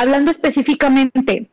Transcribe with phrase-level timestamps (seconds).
[0.00, 1.50] Hablando específicamente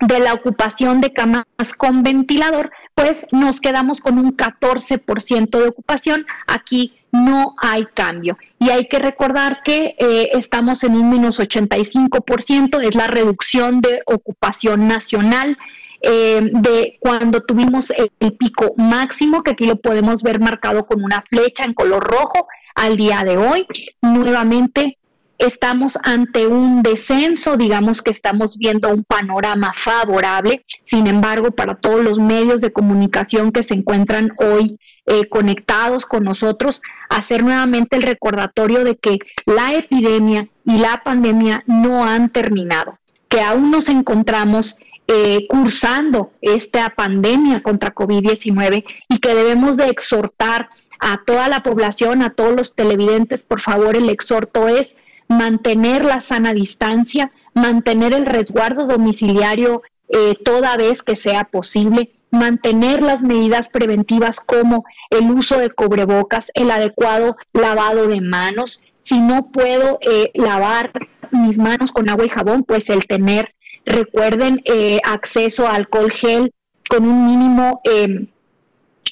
[0.00, 1.44] de la ocupación de camas
[1.76, 6.24] con ventilador, pues nos quedamos con un 14% de ocupación.
[6.46, 8.38] Aquí no hay cambio.
[8.58, 14.00] Y hay que recordar que eh, estamos en un menos 85%, es la reducción de
[14.06, 15.58] ocupación nacional.
[16.00, 21.22] Eh, de cuando tuvimos el, pico máximo, que aquí lo podemos ver marcado con una
[21.28, 23.66] flecha en color rojo, al día de hoy.
[24.00, 24.96] Nuevamente
[25.38, 32.02] estamos ante un descenso, digamos que estamos viendo un panorama favorable, sin embargo, para todos
[32.02, 36.80] los medios de comunicación que se encuentran hoy eh, conectados con nosotros,
[37.10, 43.42] hacer nuevamente el recordatorio de que la epidemia y la pandemia no han terminado, que
[43.42, 51.20] aún nos encontramos eh, cursando esta pandemia contra COVID-19 y que debemos de exhortar a
[51.26, 54.96] toda la población, a todos los televidentes, por favor, el exhorto es
[55.28, 63.02] mantener la sana distancia, mantener el resguardo domiciliario eh, toda vez que sea posible, mantener
[63.02, 68.80] las medidas preventivas como el uso de cubrebocas, el adecuado lavado de manos.
[69.02, 70.92] Si no puedo eh, lavar
[71.30, 76.52] mis manos con agua y jabón, pues el tener, recuerden, eh, acceso a alcohol gel
[76.88, 78.28] con un mínimo em,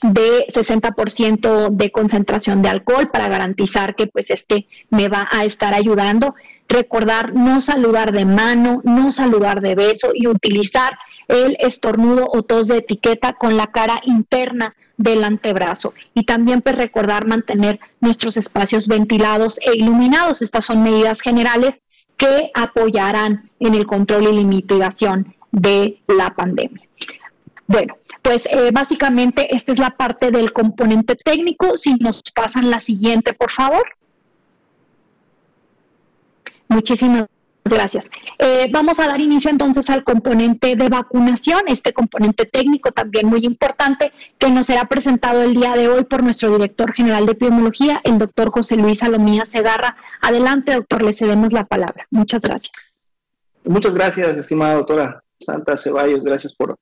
[0.02, 5.74] de 60% de concentración de alcohol para garantizar que pues este me va a estar
[5.74, 6.34] ayudando.
[6.68, 10.96] Recordar no saludar de mano, no saludar de beso y utilizar
[11.28, 15.94] el estornudo o tos de etiqueta con la cara interna del antebrazo.
[16.14, 20.42] Y también pues recordar mantener nuestros espacios ventilados e iluminados.
[20.42, 21.82] Estas son medidas generales
[22.16, 26.88] que apoyarán en el control y limitación de la pandemia.
[27.66, 31.76] Bueno, pues eh, básicamente esta es la parte del componente técnico.
[31.76, 33.84] Si nos pasan la siguiente, por favor.
[36.68, 37.26] Muchísimas
[37.64, 38.06] gracias.
[38.38, 43.44] Eh, vamos a dar inicio entonces al componente de vacunación, este componente técnico también muy
[43.44, 48.00] importante que nos será presentado el día de hoy por nuestro director general de epidemiología,
[48.05, 49.96] el doctor José Luis Salomía Segarra.
[50.20, 52.06] Adelante, doctor, le cedemos la palabra.
[52.11, 52.72] Muchas gracias.
[53.64, 56.24] Muchas gracias, estimada doctora Santa Ceballos.
[56.24, 56.77] Gracias por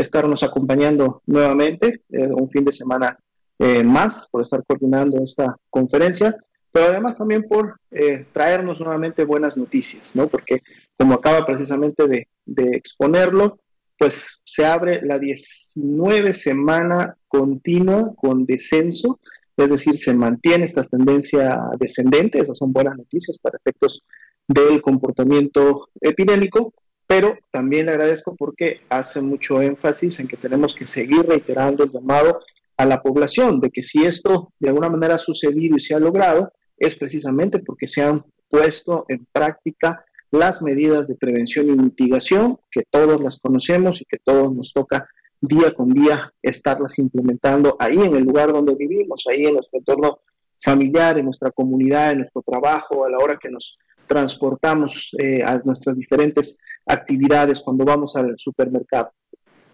[0.00, 3.18] estarnos acompañando nuevamente, eh, un fin de semana
[3.58, 6.36] eh, más, por estar coordinando esta conferencia,
[6.70, 10.28] pero además también por eh, traernos nuevamente buenas noticias, ¿no?
[10.28, 10.62] Porque
[10.96, 13.58] como acaba precisamente de, de exponerlo,
[13.98, 19.18] pues se abre la 19 semana continua con descenso,
[19.56, 24.04] es decir, se mantiene esta tendencia descendente, esas son buenas noticias para efectos
[24.46, 26.72] del comportamiento epidémico,
[27.08, 31.90] pero también le agradezco porque hace mucho énfasis en que tenemos que seguir reiterando el
[31.90, 32.40] llamado
[32.76, 35.98] a la población de que si esto de alguna manera ha sucedido y se ha
[35.98, 42.58] logrado, es precisamente porque se han puesto en práctica las medidas de prevención y mitigación,
[42.70, 45.06] que todos las conocemos y que todos nos toca
[45.40, 50.20] día con día estarlas implementando ahí en el lugar donde vivimos, ahí en nuestro entorno
[50.60, 55.60] familiar, en nuestra comunidad, en nuestro trabajo, a la hora que nos transportamos eh, a
[55.64, 59.12] nuestras diferentes actividades cuando vamos al supermercado.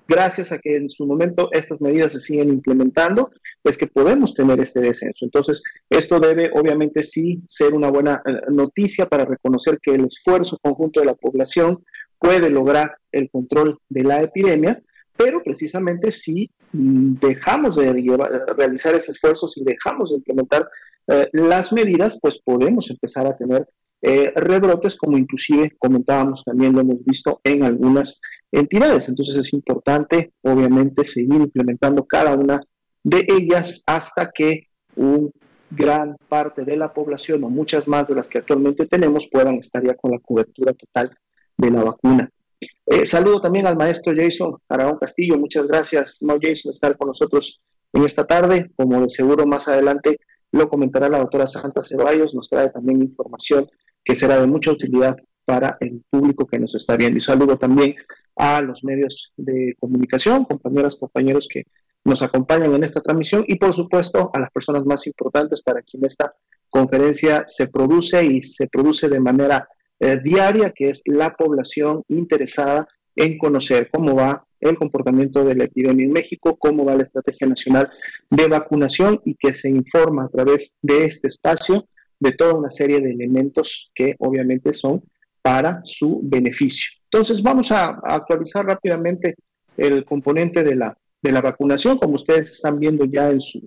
[0.07, 3.31] Gracias a que en su momento estas medidas se siguen implementando,
[3.63, 5.25] es que podemos tener este descenso.
[5.25, 10.59] Entonces, esto debe obviamente sí ser una buena eh, noticia para reconocer que el esfuerzo
[10.61, 11.83] conjunto de la población
[12.19, 14.83] puede lograr el control de la epidemia,
[15.17, 17.93] pero precisamente si mm, dejamos de
[18.59, 20.69] realizar ese esfuerzo, si dejamos de implementar
[21.07, 23.67] eh, las medidas, pues podemos empezar a tener
[24.07, 28.21] eh, rebrotes, como inclusive comentábamos también lo hemos visto en algunas
[28.53, 29.09] entidades.
[29.09, 32.61] Entonces es importante, obviamente, seguir implementando cada una
[33.03, 35.31] de ellas hasta que un
[35.71, 39.83] gran parte de la población o muchas más de las que actualmente tenemos puedan estar
[39.83, 41.17] ya con la cobertura total
[41.57, 42.29] de la vacuna.
[42.85, 45.39] Eh, saludo también al maestro Jason Aragón Castillo.
[45.39, 47.63] Muchas gracias, no Jason, estar con nosotros
[47.95, 48.71] en esta tarde.
[48.77, 50.19] Como de seguro más adelante
[50.53, 53.67] lo comentará la doctora Santa Ceballos, nos trae también información
[54.05, 57.19] que será de mucha utilidad para el público que nos está viendo.
[57.19, 57.95] Y saludo también
[58.37, 61.65] a los medios de comunicación, compañeras, compañeros que
[62.05, 66.05] nos acompañan en esta transmisión y por supuesto a las personas más importantes para quien
[66.05, 66.35] esta
[66.69, 69.69] conferencia se produce y se produce de manera
[70.01, 72.87] eh, diaria, que es la población interesada
[73.17, 77.47] en conocer cómo va el comportamiento de la epidemia en México, cómo va la estrategia
[77.47, 77.91] nacional
[78.31, 81.87] de vacunación y que se informa a través de este espacio
[82.19, 85.03] de toda una serie de elementos que obviamente son
[85.43, 86.99] para su beneficio.
[87.05, 89.35] Entonces vamos a, actualizar rápidamente
[89.77, 93.63] el componente de la, de la vacunación, como ustedes están viendo ya en su,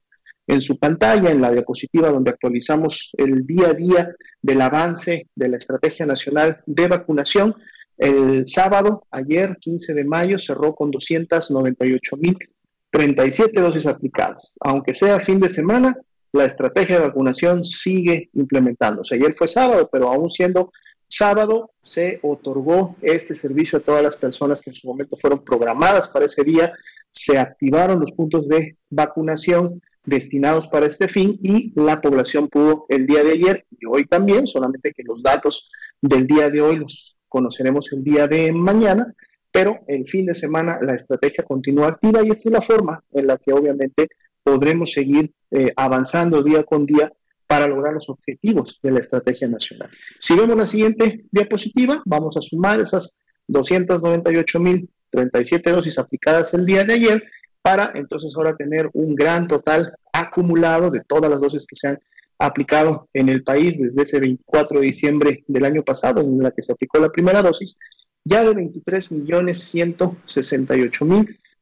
[0.47, 5.49] en su pantalla, en la diapositiva donde actualizamos el día a día del avance de
[5.49, 7.53] la Estrategia Nacional de Vacunación.
[7.97, 14.57] El sábado, ayer, 15 de mayo, cerró con 298.037 dosis aplicadas.
[14.61, 15.97] Aunque sea fin de semana,
[16.33, 19.15] la estrategia de vacunación sigue implementándose.
[19.15, 20.71] Ayer fue sábado, pero aún siendo
[21.07, 26.09] sábado se otorgó este servicio a todas las personas que en su momento fueron programadas
[26.09, 26.73] para ese día.
[27.09, 33.05] Se activaron los puntos de vacunación destinados para este fin y la población pudo el
[33.05, 35.69] día de ayer y hoy también, solamente que los datos
[36.01, 39.13] del día de hoy los conoceremos el día de mañana,
[39.51, 43.27] pero el fin de semana la estrategia continúa activa y esta es la forma en
[43.27, 44.07] la que obviamente
[44.47, 47.11] podremos seguir eh, avanzando día con día
[47.45, 49.89] para lograr los objetivos de la estrategia nacional.
[50.19, 56.93] Si vemos la siguiente diapositiva, vamos a sumar esas 298.037 dosis aplicadas el día de
[56.93, 57.25] ayer
[57.61, 61.99] para entonces ahora tener un gran total acumulado de todas las dosis que se han
[62.39, 66.61] aplicado en el país desde ese 24 de diciembre del año pasado, en la que
[66.61, 67.77] se aplicó la primera dosis,
[68.23, 68.51] ya de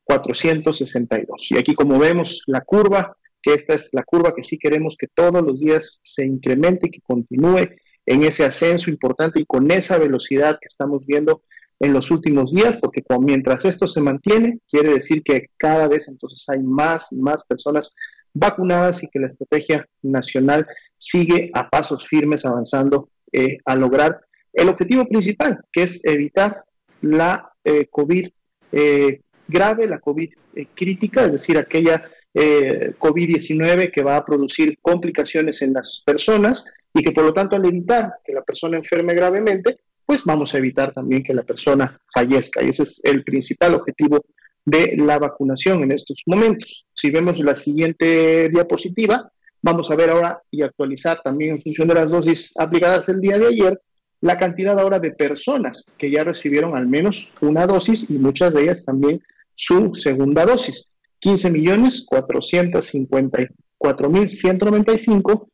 [0.07, 1.52] 23.168.462.
[1.52, 5.07] Y aquí como vemos la curva, que esta es la curva que sí queremos que
[5.07, 7.69] todos los días se incremente y que continúe
[8.06, 11.44] en ese ascenso importante y con esa velocidad que estamos viendo
[11.80, 16.48] en los últimos días, porque mientras esto se mantiene, quiere decir que cada vez entonces
[16.48, 17.96] hay más y más personas
[18.34, 20.68] vacunadas y que la estrategia nacional
[20.98, 24.22] sigue a pasos firmes avanzando eh, a lograr
[24.54, 26.63] el objetivo principal, que es evitar
[27.01, 28.30] la eh, COVID
[28.72, 30.30] eh, grave, la COVID
[30.74, 32.03] crítica, es decir, aquella
[32.33, 37.65] COVID-19 que va a producir complicaciones en las personas y que por lo tanto al
[37.65, 42.62] evitar que la persona enferme gravemente, pues vamos a evitar también que la persona fallezca.
[42.62, 44.25] Y ese es el principal objetivo
[44.65, 46.86] de la vacunación en estos momentos.
[46.94, 49.31] Si vemos la siguiente diapositiva,
[49.62, 53.39] vamos a ver ahora y actualizar también en función de las dosis aplicadas el día
[53.39, 53.81] de ayer,
[54.21, 58.63] la cantidad ahora de personas que ya recibieron al menos una dosis y muchas de
[58.63, 59.21] ellas también
[59.56, 60.92] su segunda dosis.
[61.19, 65.50] 15 millones 454 mil 195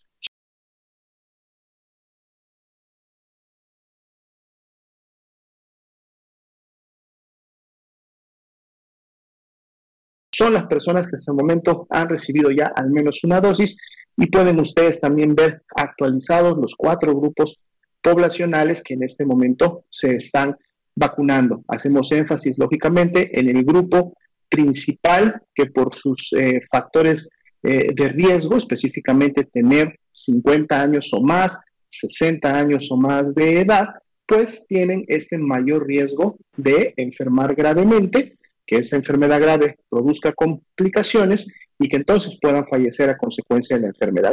[10.33, 13.77] son las personas que hasta el momento han recibido ya al menos una dosis
[14.17, 17.61] y pueden ustedes también ver actualizados los cuatro grupos
[18.01, 20.57] poblacionales que en este momento se están
[20.95, 21.63] vacunando.
[21.67, 24.13] Hacemos énfasis, lógicamente, en el grupo
[24.49, 27.29] principal que por sus eh, factores
[27.63, 33.87] eh, de riesgo, específicamente tener 50 años o más, 60 años o más de edad,
[34.25, 41.89] pues tienen este mayor riesgo de enfermar gravemente que esa enfermedad grave produzca complicaciones y
[41.89, 44.31] que entonces puedan fallecer a consecuencia de la enfermedad.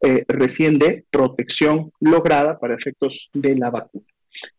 [0.00, 4.04] eh, recién de protección lograda para efectos de la vacuna.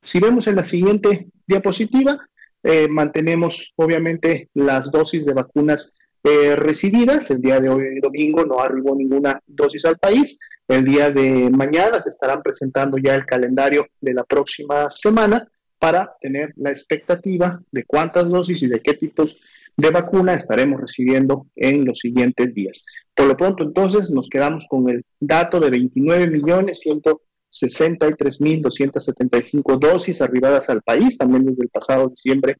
[0.01, 2.17] Si vemos en la siguiente diapositiva,
[2.63, 7.29] eh, mantenemos obviamente las dosis de vacunas eh, recibidas.
[7.29, 10.39] El día de hoy, domingo, no arribó ninguna dosis al país.
[10.67, 16.15] El día de mañana se estarán presentando ya el calendario de la próxima semana para
[16.19, 19.37] tener la expectativa de cuántas dosis y de qué tipos
[19.77, 22.85] de vacuna estaremos recibiendo en los siguientes días.
[23.13, 30.69] Por lo pronto, entonces, nos quedamos con el dato de 29 millones 163.275 dosis arribadas
[30.69, 32.57] al país, también desde el pasado diciembre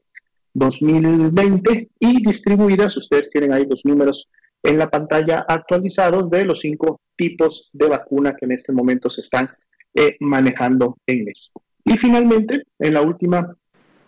[0.53, 4.29] 2020, y distribuidas, ustedes tienen ahí los números
[4.63, 9.21] en la pantalla actualizados de los cinco tipos de vacuna que en este momento se
[9.21, 9.49] están
[9.93, 11.61] eh, manejando en México.
[11.83, 13.55] Y finalmente, en la última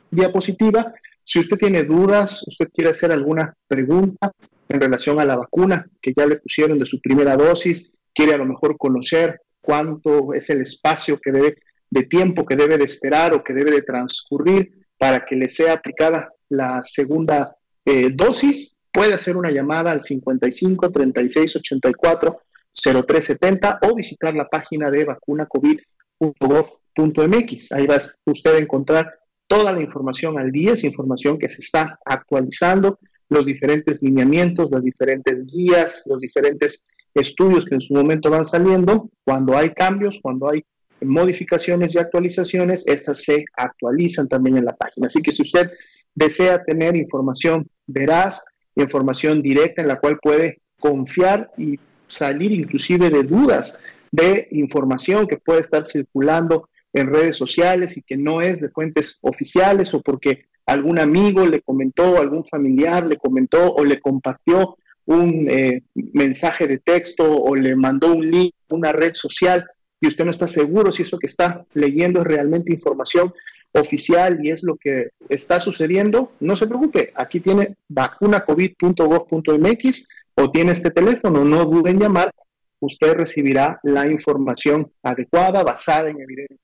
[0.10, 0.94] diapositiva,
[1.28, 4.32] si usted tiene dudas, usted quiere hacer alguna pregunta
[4.70, 8.38] en relación a la vacuna que ya le pusieron de su primera dosis, quiere a
[8.38, 11.58] lo mejor conocer cuánto es el espacio que debe
[11.90, 15.74] de tiempo que debe de esperar o que debe de transcurrir para que le sea
[15.74, 22.40] aplicada la segunda eh, dosis, puede hacer una llamada al 55 36 84
[22.74, 27.72] 0370 o visitar la página de vacunacovid.gov.mx.
[27.74, 29.14] Ahí va usted a encontrar
[29.48, 33.00] toda la información al día, es información que se está actualizando,
[33.30, 39.10] los diferentes lineamientos, las diferentes guías, los diferentes estudios que en su momento van saliendo.
[39.24, 40.64] Cuando hay cambios, cuando hay
[41.02, 45.08] modificaciones y actualizaciones, estas se actualizan también en la página.
[45.08, 45.72] Así que si usted
[46.16, 48.44] desea tener información veraz,
[48.76, 53.80] información directa en la cual puede confiar y salir inclusive de dudas
[54.12, 59.20] de información que puede estar circulando en redes sociales y que no es de fuentes
[59.22, 65.48] oficiales o porque algún amigo le comentó, algún familiar le comentó o le compartió un
[65.50, 69.66] eh, mensaje de texto o le mandó un link una red social
[70.02, 73.34] y usted no está seguro si eso que está leyendo es realmente información
[73.72, 80.74] oficial y es lo que está sucediendo, no se preocupe, aquí tiene vacunacovid.gov.mx o tiene
[80.74, 82.32] este teléfono, no duden en llamar,
[82.80, 86.58] usted recibirá la información adecuada, basada en evidencia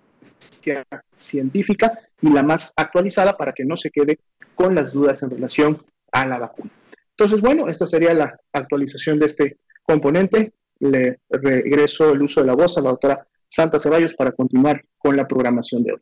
[1.16, 4.20] científica y la más actualizada para que no se quede
[4.56, 6.72] con las dudas en relación a la vacuna.
[7.12, 10.54] Entonces, bueno, esta sería la actualización de este componente.
[10.80, 15.16] Le regreso el uso de la voz a la doctora Santa Ceballos para continuar con
[15.16, 16.02] la programación de hoy.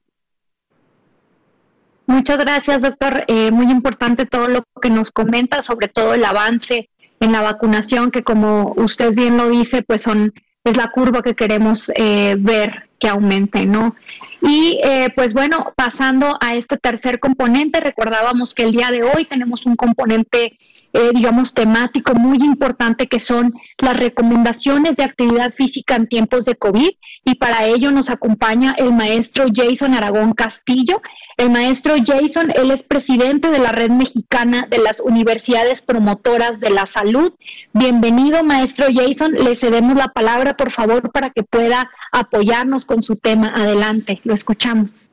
[2.08, 3.24] Muchas gracias, doctor.
[3.28, 8.12] Eh, muy importante todo lo que nos comenta, sobre todo el avance en la vacunación,
[8.12, 12.90] que como usted bien lo dice, pues son es la curva que queremos eh, ver
[13.02, 13.96] que aumente, ¿no?
[14.44, 19.26] Y eh, pues bueno, pasando a este tercer componente, recordábamos que el día de hoy
[19.26, 20.58] tenemos un componente
[20.94, 26.56] eh, digamos, temático muy importante que son las recomendaciones de actividad física en tiempos de
[26.56, 26.90] COVID
[27.24, 31.02] y para ello nos acompaña el maestro Jason Aragón Castillo.
[31.38, 36.70] El maestro Jason, él es presidente de la Red Mexicana de las Universidades Promotoras de
[36.70, 37.34] la Salud.
[37.74, 39.34] Bienvenido, maestro Jason.
[39.34, 43.54] Le cedemos la palabra, por favor, para que pueda apoyarnos con su tema.
[43.56, 45.08] Adelante, lo escuchamos.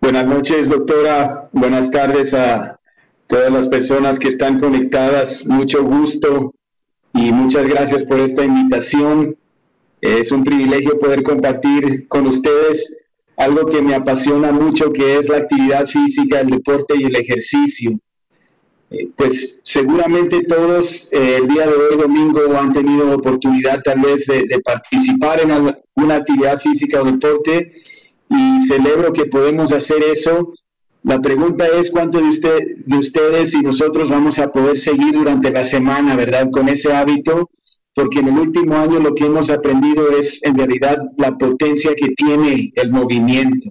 [0.00, 1.48] Buenas noches, doctora.
[1.52, 2.78] Buenas tardes a
[3.26, 6.54] todas las personas que están conectadas, mucho gusto
[7.12, 9.36] y muchas gracias por esta invitación.
[10.00, 12.92] Es un privilegio poder compartir con ustedes
[13.36, 17.98] algo que me apasiona mucho, que es la actividad física, el deporte y el ejercicio.
[18.90, 24.26] Eh, pues seguramente todos eh, el día de hoy, domingo, han tenido oportunidad tal vez
[24.26, 27.72] de, participar en alguna actividad física o deporte
[28.28, 30.52] y celebro que podemos hacer eso
[31.04, 35.50] la pregunta es cuánto de, usted, de ustedes y nosotros vamos a poder seguir durante
[35.50, 36.48] la semana, ¿verdad?
[36.50, 37.50] Con ese hábito,
[37.94, 42.14] porque en el último año lo que hemos aprendido es en realidad la potencia que
[42.14, 43.68] tiene el movimiento.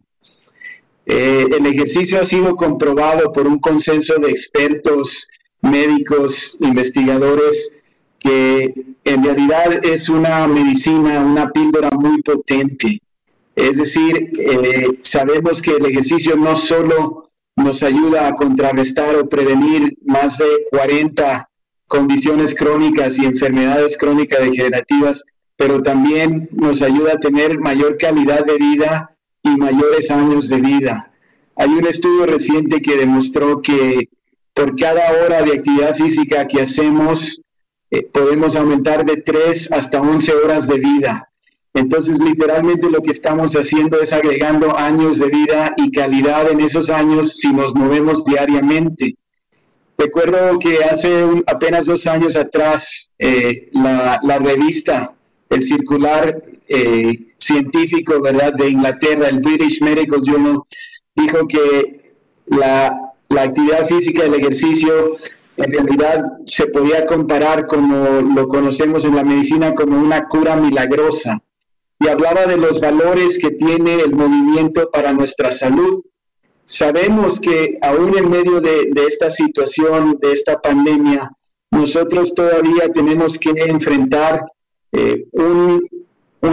[1.08, 5.28] Eh, el ejercicio ha sido comprobado por un consenso de expertos,
[5.60, 7.72] médicos, investigadores,
[8.20, 13.02] que en realidad es una medicina, una píldora muy potente.
[13.56, 19.98] Es decir, eh, sabemos que el ejercicio no solo nos ayuda a contrarrestar o prevenir
[20.06, 21.50] más de 40
[21.88, 25.24] condiciones crónicas y enfermedades crónicas degenerativas,
[25.56, 31.12] pero también nos ayuda a tener mayor calidad de vida y mayores años de vida.
[31.56, 34.10] Hay un estudio reciente que demostró que
[34.54, 37.44] por cada hora de actividad física que hacemos,
[37.92, 41.30] eh, podemos aumentar de 3 hasta 11 horas de vida.
[41.74, 46.90] Entonces, literalmente lo que estamos haciendo es agregando años de vida y calidad en esos
[46.90, 49.16] años si nos movemos diariamente.
[49.98, 55.14] Recuerdo que hace apenas dos años atrás, eh, la, revista,
[55.50, 58.54] el circular eh, científico ¿verdad?
[58.54, 60.60] de Inglaterra, el British Medical Journal,
[61.16, 62.14] dijo que
[62.48, 63.00] la,
[63.30, 65.18] actividad física, el ejercicio,
[65.58, 71.42] en realidad se podía comparar como lo conocemos en la medicina como una cura milagrosa
[72.00, 76.04] y hablaba de los valores que tiene el movimiento para nuestra salud.
[76.66, 81.32] Sabemos que aún en medio de, esta situación, de esta pandemia,
[81.72, 84.44] nosotros todavía tenemos que enfrentar
[84.92, 85.82] eh, un,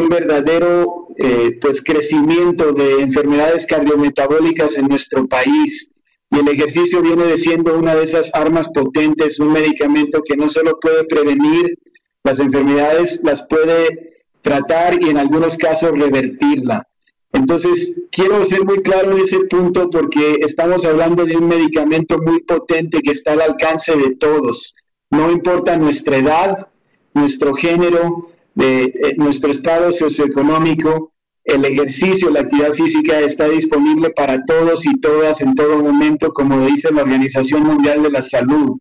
[0.09, 5.91] verdadero eh, pues crecimiento de enfermedades cardiometabólicas en nuestro país.
[6.31, 10.79] Y el ejercicio viene siendo una de esas armas potentes, un medicamento que no solo
[10.81, 11.79] puede prevenir
[12.25, 14.11] las enfermedades, las puede
[14.43, 16.87] tratar y en algunos casos revertirla.
[17.33, 22.41] Entonces, quiero ser muy claro en ese punto porque estamos hablando de un medicamento muy
[22.41, 24.75] potente que está al alcance de todos.
[25.11, 26.69] No importa nuestra edad,
[27.15, 31.13] nuestro género, de, eh, nuestro estado socioeconómico,
[31.45, 36.67] el ejercicio, la actividad física está disponible para todos y todas en todo momento, como
[36.67, 38.79] dice la Organización Mundial de la Salud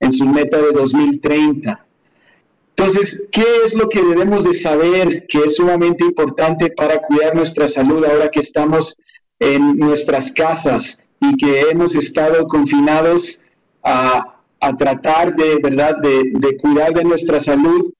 [0.00, 1.86] en su meta de 2030.
[2.84, 7.68] Entonces, ¿qué es lo que debemos de saber que es sumamente importante para cuidar nuestra
[7.68, 8.96] salud ahora que estamos
[9.38, 13.40] en nuestras casas y que hemos estado confinados
[13.84, 14.36] a,
[14.78, 17.92] tratar de, ¿verdad?, de, cuidar de nuestra salud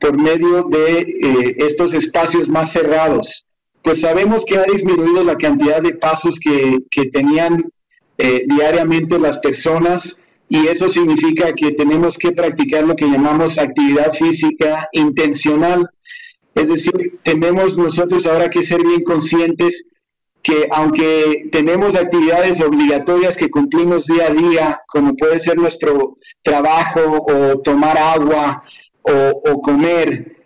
[0.00, 3.46] por medio de eh, estos espacios más cerrados.
[3.80, 6.80] Pues sabemos que ha disminuido la cantidad de pasos que,
[7.12, 7.70] tenían
[8.18, 10.16] eh, diariamente las personas
[10.48, 15.88] y eso significa que tenemos que practicar lo que llamamos actividad física intencional.
[16.54, 19.84] Es decir, tenemos nosotros ahora que ser bien conscientes
[20.42, 27.26] que aunque tenemos actividades obligatorias que cumplimos día a día, como puede ser nuestro trabajo
[27.28, 28.62] o tomar agua
[29.02, 30.36] o, comer,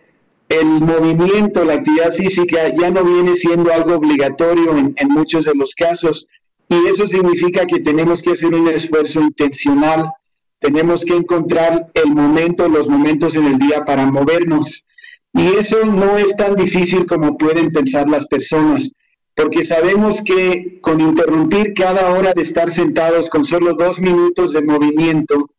[0.49, 5.73] el movimiento, la actividad física ya no viene siendo algo obligatorio en muchos de los
[5.75, 6.27] casos,
[6.71, 10.09] y eso significa que tenemos que hacer un esfuerzo intencional,
[10.57, 14.85] tenemos que encontrar el momento, los momentos en el día para movernos.
[15.33, 18.89] Y eso no es tan difícil como pueden pensar las personas,
[19.35, 24.61] porque sabemos que con interrumpir cada hora de estar sentados con solo dos minutos de
[24.61, 25.49] movimiento,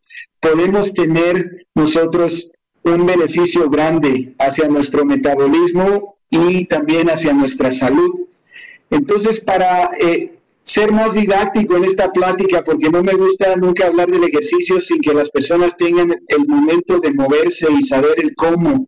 [0.40, 2.50] podemos tener nosotros
[2.84, 8.28] un beneficio grande hacia nuestro metabolismo y también hacia nuestra salud.
[8.88, 14.10] Entonces, para eh, ser más didáctico en esta plática porque no me gusta nunca hablar
[14.10, 18.86] del ejercicio sin que las personas tengan el momento de moverse y saber el cómo.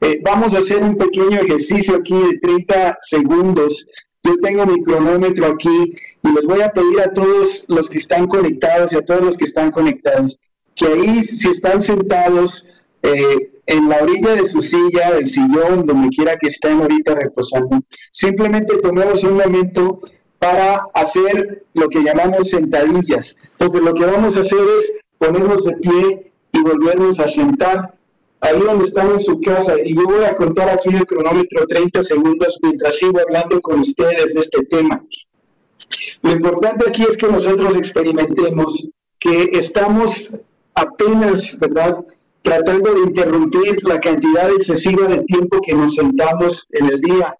[0.00, 3.86] Eh, vamos a hacer un pequeño ejercicio aquí de 30 segundos.
[4.22, 8.26] Yo tengo mi cronómetro aquí y les voy a pedir a todos los que están
[8.26, 10.38] conectados y a todos los que están conectados
[10.78, 12.64] que ahí si están sentados
[13.02, 17.80] eh, en la orilla de su silla, del sillón, donde quiera que estén ahorita reposando,
[18.10, 20.00] simplemente tomemos un momento
[20.38, 23.36] para hacer lo que llamamos sentadillas.
[23.52, 27.94] Entonces lo que vamos a hacer es ponernos de pie y volvernos a sentar
[28.40, 29.74] ahí donde están en su casa.
[29.84, 34.34] Y yo voy a contar aquí el cronómetro 30 segundos mientras sigo hablando con ustedes
[34.34, 35.04] de este tema.
[36.22, 40.30] Lo importante aquí es que nosotros experimentemos que estamos
[40.74, 42.04] apenas, ¿verdad?
[42.42, 47.36] Tratando de interrumpir la cantidad excesiva de tiempo que nos sentamos en el día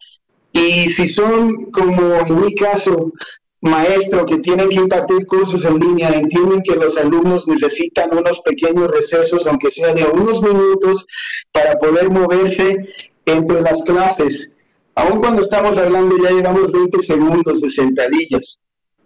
[0.58, 3.12] y si son, como en mi caso,
[3.60, 8.88] maestro que tienen que impartir cursos en línea, entienden que los alumnos necesitan unos pequeños
[8.88, 11.06] recesos, aunque sea de unos minutos,
[11.52, 12.88] para poder moverse
[13.24, 14.50] entre las clases.
[14.94, 18.58] Aún cuando estamos hablando ya llevamos 20 segundos de sentadillas.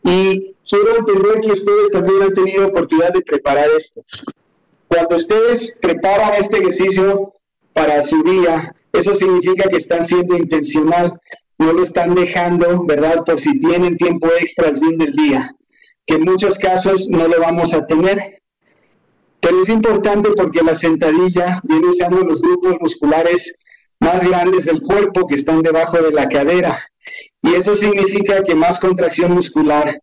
[0.05, 4.03] Y quiero entender que ustedes también han tenido oportunidad de preparar esto.
[4.89, 7.35] Cuando ustedes preparan este ejercicio
[7.73, 11.19] para su día, eso significa que están siendo intencional,
[11.63, 13.25] no lo están dejando, ¿verdad?
[13.25, 15.55] Por si tienen tiempo extra al fin del día,
[16.05, 18.43] que en muchos casos no lo vamos a tener.
[19.41, 23.57] Pero es importante porque la sentadilla viene usando los grupos musculares
[23.99, 26.79] más grandes del cuerpo que están debajo de la cadera.
[27.43, 30.01] Y eso significa que más contracción muscular,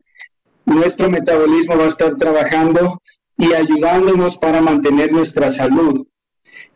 [0.66, 3.02] nuestro metabolismo va a estar trabajando
[3.38, 6.06] y ayudándonos para mantener nuestra salud.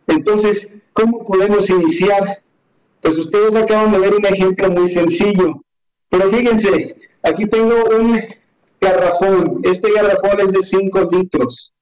[0.06, 2.43] Entonces, ¿cómo podemos iniciar?
[3.04, 5.62] Pues ustedes acaban de ver un ejemplo muy sencillo,
[6.08, 8.18] pero fíjense, aquí tengo un
[8.80, 9.60] garrafón.
[9.62, 11.74] Este garrafón es de 5 litros.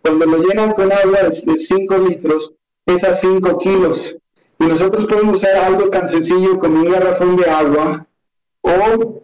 [0.00, 4.14] Cuando lo llenan con agua de 5 litros, pesa 5 kilos.
[4.60, 8.06] Y nosotros podemos usar algo tan sencillo como un garrafón de agua
[8.60, 9.20] o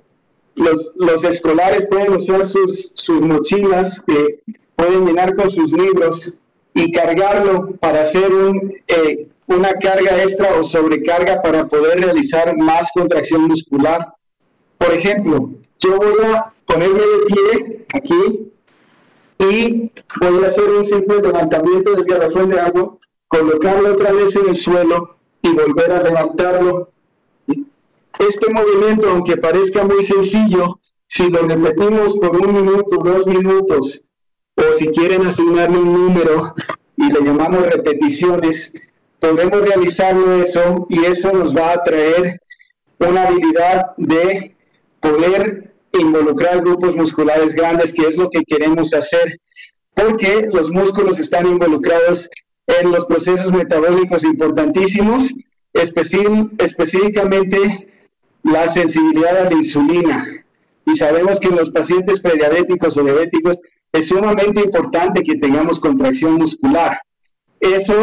[0.57, 4.43] los, los escolares pueden usar sus, sus mochilas que
[4.75, 6.35] pueden llenar con sus libros
[6.75, 12.91] y cargarlo para hacer un, eh, una carga extra o sobrecarga para poder realizar más
[12.95, 14.15] contracción muscular.
[14.79, 18.53] Por ejemplo, yo voy a ponerme de pie aquí
[19.39, 22.97] y voy a hacer un simple levantamiento del garrafón de agua,
[23.29, 26.91] colocarlo otra vez en el suelo y volver a levantarlo.
[28.19, 34.01] Este movimiento, aunque parezca muy sencillo, si lo repetimos por un minuto, dos minutos,
[34.57, 36.55] o si quieren asignarle un número
[36.97, 38.73] y le llamamos repeticiones,
[39.25, 42.39] podemos realizarlo eso y eso nos va a traer
[42.99, 44.55] una habilidad de
[45.01, 49.41] poder involucrar grupos musculares grandes, que es lo que queremos hacer,
[49.95, 52.29] porque los músculos están involucrados
[52.67, 55.33] en los procesos metabólicos importantísimos,
[55.73, 57.89] específicamente
[58.43, 60.45] la sensibilidad a la insulina.
[60.85, 63.57] Y sabemos que en los pacientes prediabéticos o diabéticos
[63.91, 66.99] es sumamente importante que tengamos contracción muscular.
[67.65, 67.95] Eso,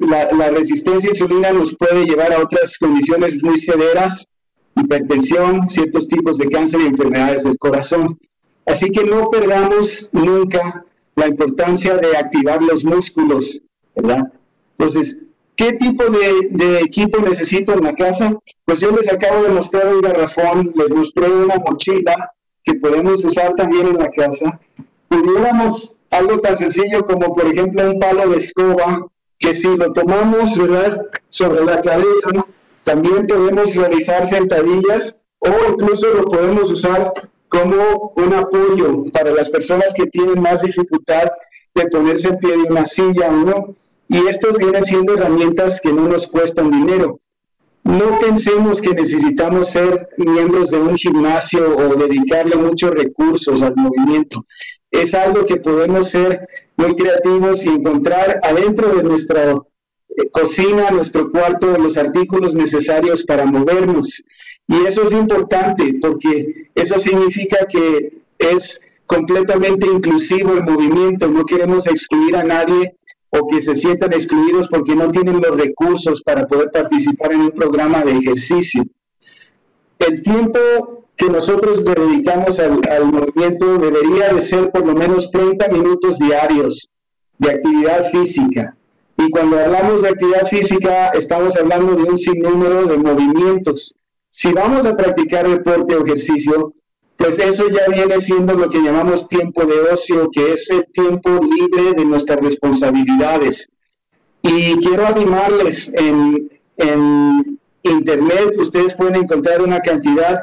[0.00, 4.26] la, la resistencia a insulina nos puede llevar a otras condiciones muy severas,
[4.74, 8.18] hipertensión, ciertos tipos de cáncer y enfermedades del corazón.
[8.66, 13.60] Así que no perdamos nunca la importancia de activar los músculos,
[13.94, 14.32] ¿verdad?
[14.76, 15.18] Entonces,
[15.54, 18.36] ¿qué tipo de, de, equipo necesito en la casa?
[18.64, 22.32] Pues yo les acabo de mostrar un garrafón, les mostré una mochila
[22.64, 24.58] que podemos usar también en la casa.
[25.06, 29.06] Pudiéramos algo tan sencillo como, por ejemplo, un palo de escoba,
[29.38, 32.46] que si lo tomamos, ¿verdad?, sobre la cabeza,
[32.84, 37.12] también podemos realizar sentadillas o incluso lo podemos usar
[37.48, 41.28] como un apoyo para las personas que tienen más dificultad
[41.74, 43.76] de ponerse en pie de una silla o no.
[44.08, 47.20] Y estos vienen siendo herramientas que no nos cuestan dinero.
[47.84, 54.46] No pensemos que necesitamos ser miembros de un gimnasio o dedicarle muchos recursos al movimiento.
[54.90, 59.54] Es algo que podemos ser muy creativos y encontrar adentro de nuestra
[60.32, 64.22] cocina, nuestro cuarto, los artículos necesarios para movernos.
[64.66, 71.86] Y eso es importante porque eso significa que es completamente inclusivo el movimiento, no queremos
[71.86, 72.96] excluir a nadie
[73.38, 77.50] o que se sientan excluidos porque no tienen los recursos para poder participar en un
[77.50, 78.84] programa de ejercicio.
[79.98, 80.58] El tiempo
[81.16, 86.90] que nosotros dedicamos al, movimiento debería de ser por lo menos 30 minutos diarios
[87.38, 88.76] de actividad física
[89.16, 93.94] y cuando hablamos de actividad física, estamos hablando de un sinnúmero de movimientos.
[94.28, 96.74] Si vamos a practicar deporte o ejercicio,
[97.16, 101.30] pues eso ya viene siendo lo que llamamos tiempo de ocio, que es el tiempo
[101.42, 103.68] libre de nuestras responsabilidades.
[104.42, 110.42] Y quiero animarles, en, en Internet ustedes pueden encontrar una cantidad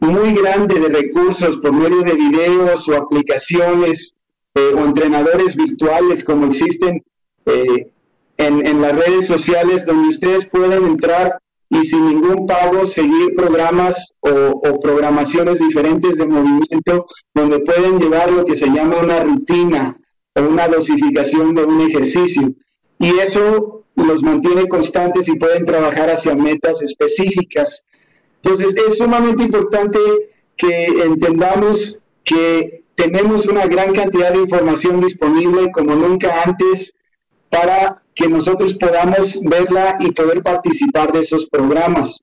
[0.00, 4.14] muy grande de recursos por medio de videos o aplicaciones
[4.54, 7.04] eh, o entrenadores virtuales como existen
[7.46, 7.90] eh,
[8.36, 14.80] en, las redes sociales donde ustedes pueden entrar y sin ningún pago seguir programas o,
[14.80, 19.96] programaciones diferentes de movimiento donde pueden llevar lo que se llama una rutina
[20.34, 22.52] o una dosificación de un ejercicio.
[22.98, 27.84] Y eso los mantiene constantes y pueden trabajar hacia metas específicas.
[28.42, 29.98] Entonces es sumamente importante
[30.56, 36.94] que entendamos que tenemos una gran cantidad de información disponible como nunca antes
[37.50, 42.20] para que nosotros podamos verla y poder participar de esos programas.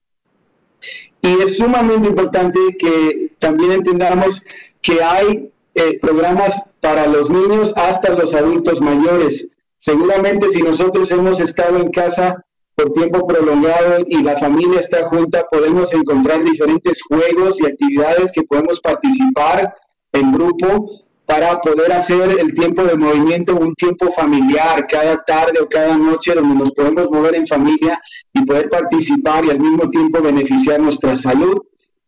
[1.22, 4.42] Y es sumamente importante que también entendamos
[4.82, 9.48] que hay eh, programas para los niños hasta los adultos mayores.
[9.78, 15.46] Seguramente si nosotros hemos estado en casa por tiempo prolongado y la familia está junta,
[15.50, 19.74] podemos encontrar diferentes juegos y actividades que podemos participar
[20.12, 25.68] en grupo para poder hacer el tiempo de movimiento un tiempo familiar, cada tarde o
[25.68, 28.00] cada noche donde nos podemos mover en familia
[28.32, 31.62] y poder participar y al mismo tiempo beneficiar nuestra salud.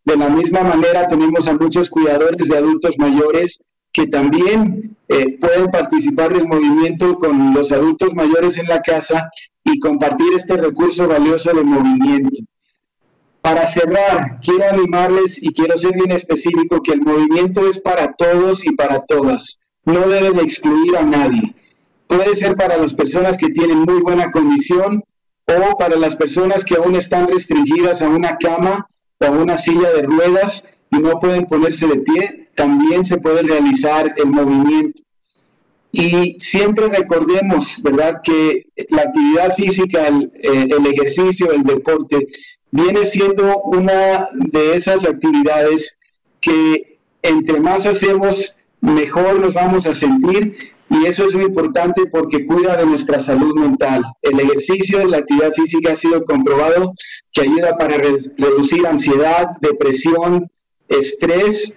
[0.05, 3.59] De la misma manera tenemos a muchos cuidadores de adultos mayores
[3.91, 9.29] que también eh, pueden participar del movimiento con los adultos mayores en la casa
[9.63, 12.39] y compartir este recurso valioso de movimiento.
[13.47, 18.65] Para cerrar, quiero animarles y quiero ser bien específico que el movimiento es para todos
[18.65, 19.61] y para todas.
[19.85, 21.55] No deben excluir a nadie.
[22.07, 25.01] Puede ser para las personas que tienen muy buena condición
[25.45, 28.85] o para las personas que aún están restringidas a una cama
[29.17, 30.65] o a una silla de ruedas.
[30.91, 35.01] y no pueden ponerse de pie, también se puede realizar el movimiento.
[35.93, 42.27] Y siempre recordemos, ¿verdad?, que la actividad física, el, eh, el, ejercicio, el deporte,
[42.71, 45.97] viene siendo una de esas actividades
[46.39, 52.45] que entre más hacemos, mejor nos vamos a sentir y eso es muy importante porque
[52.45, 54.03] cuida de nuestra salud mental.
[54.21, 56.93] El ejercicio, la actividad física ha sido comprobado
[57.33, 60.49] que ayuda para reducir ansiedad, depresión,
[60.87, 61.73] estrés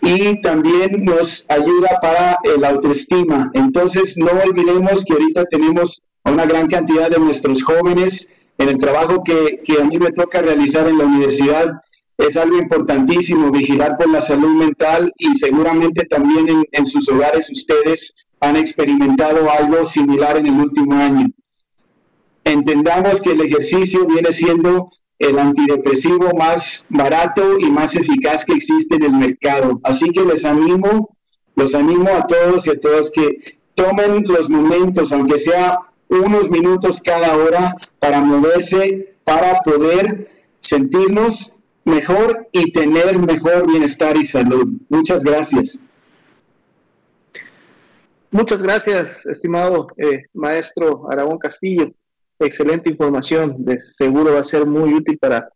[0.00, 3.50] y también nos ayuda para la autoestima.
[3.54, 8.28] Entonces, no olvidemos que ahorita tenemos una gran cantidad de nuestros jóvenes
[8.58, 11.66] en el trabajo que, que a mí me toca realizar en la universidad.
[12.16, 17.50] Es algo importantísimo vigilar por la salud mental y seguramente también en, en sus hogares
[17.50, 21.26] ustedes han experimentado algo similar en el último año.
[22.44, 28.96] Entendamos que el ejercicio viene siendo el antidepresivo más barato y más eficaz que existe
[28.96, 29.80] en el mercado.
[29.82, 31.16] Así que les animo,
[31.56, 37.00] los animo a todos y a todas que tomen los momentos, aunque sea unos minutos
[37.02, 40.28] cada hora, para moverse, para poder
[40.60, 41.52] sentirnos
[41.84, 44.68] mejor y tener mejor bienestar y salud.
[44.88, 45.78] Muchas gracias.
[48.30, 51.92] Muchas gracias, estimado eh, maestro Aragón Castillo
[52.38, 55.48] excelente información, de seguro va a ser muy útil para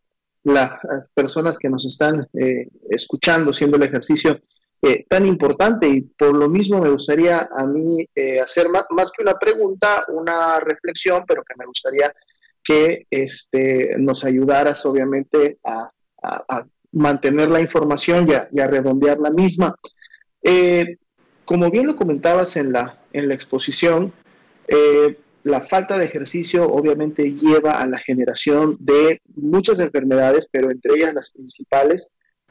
[0.44, 4.40] las personas que nos están eh, escuchando, siendo el ejercicio
[4.80, 9.22] eh, tan importante y por lo mismo me gustaría a mí eh, hacer más, que
[9.22, 12.12] una pregunta, una reflexión, pero que me gustaría
[12.62, 15.90] que este, nos ayudaras obviamente a,
[16.90, 19.74] mantener la información y a, redondear la misma.
[21.44, 24.12] como bien lo comentabas en la, en la exposición,
[25.44, 31.14] la falta de ejercicio obviamente lleva a la generación de muchas enfermedades, pero entre ellas
[31.14, 32.10] las principales,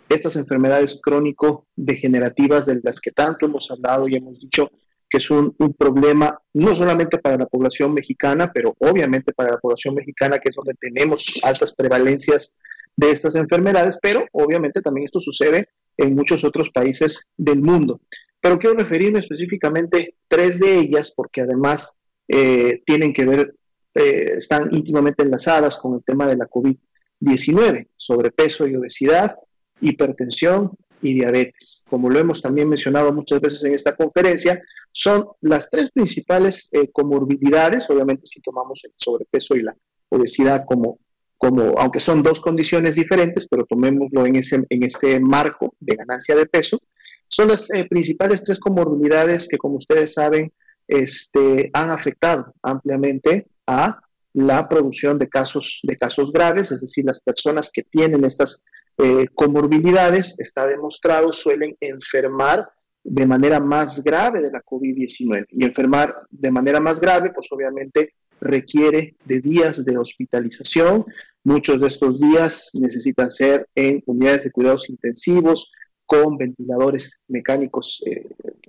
[0.09, 4.71] estas enfermedades crónico-degenerativas de las que tanto hemos hablado y hemos dicho
[5.09, 9.95] que es un, problema no solamente para la población mexicana, pero obviamente para la población
[9.95, 12.57] mexicana, que es donde tenemos altas prevalencias
[12.95, 18.01] de estas enfermedades, pero obviamente también esto sucede en muchos otros países del mundo.
[18.41, 23.55] Pero quiero referirme específicamente tres de ellas, porque además eh, tienen que ver,
[23.93, 29.35] eh, están íntimamente enlazadas con el tema de la COVID-19, sobrepeso y obesidad,
[29.81, 31.83] hipertensión y diabetes.
[31.89, 34.61] Como lo hemos también mencionado muchas veces en esta conferencia,
[34.91, 39.75] son las tres principales eh, comorbilidades, obviamente si tomamos el sobrepeso y la
[40.09, 40.99] obesidad como,
[41.37, 46.35] como, aunque son dos condiciones diferentes, pero tomémoslo en ese, en este marco de ganancia
[46.35, 46.79] de peso,
[47.27, 50.51] son las principales tres comorbilidades que, como ustedes saben,
[50.87, 53.99] este, han afectado ampliamente a
[54.33, 58.63] la producción de casos, de casos graves, es decir, las personas que tienen estas
[58.97, 62.65] eh, comorbilidades, está demostrado, suelen enfermar
[63.03, 65.45] de manera más grave de la COVID-19.
[65.49, 71.05] Y enfermar de manera más grave, pues obviamente requiere de días de hospitalización.
[71.43, 75.71] Muchos de estos días necesitan ser en unidades de cuidados intensivos,
[76.07, 78.27] con ventiladores mecánicos eh,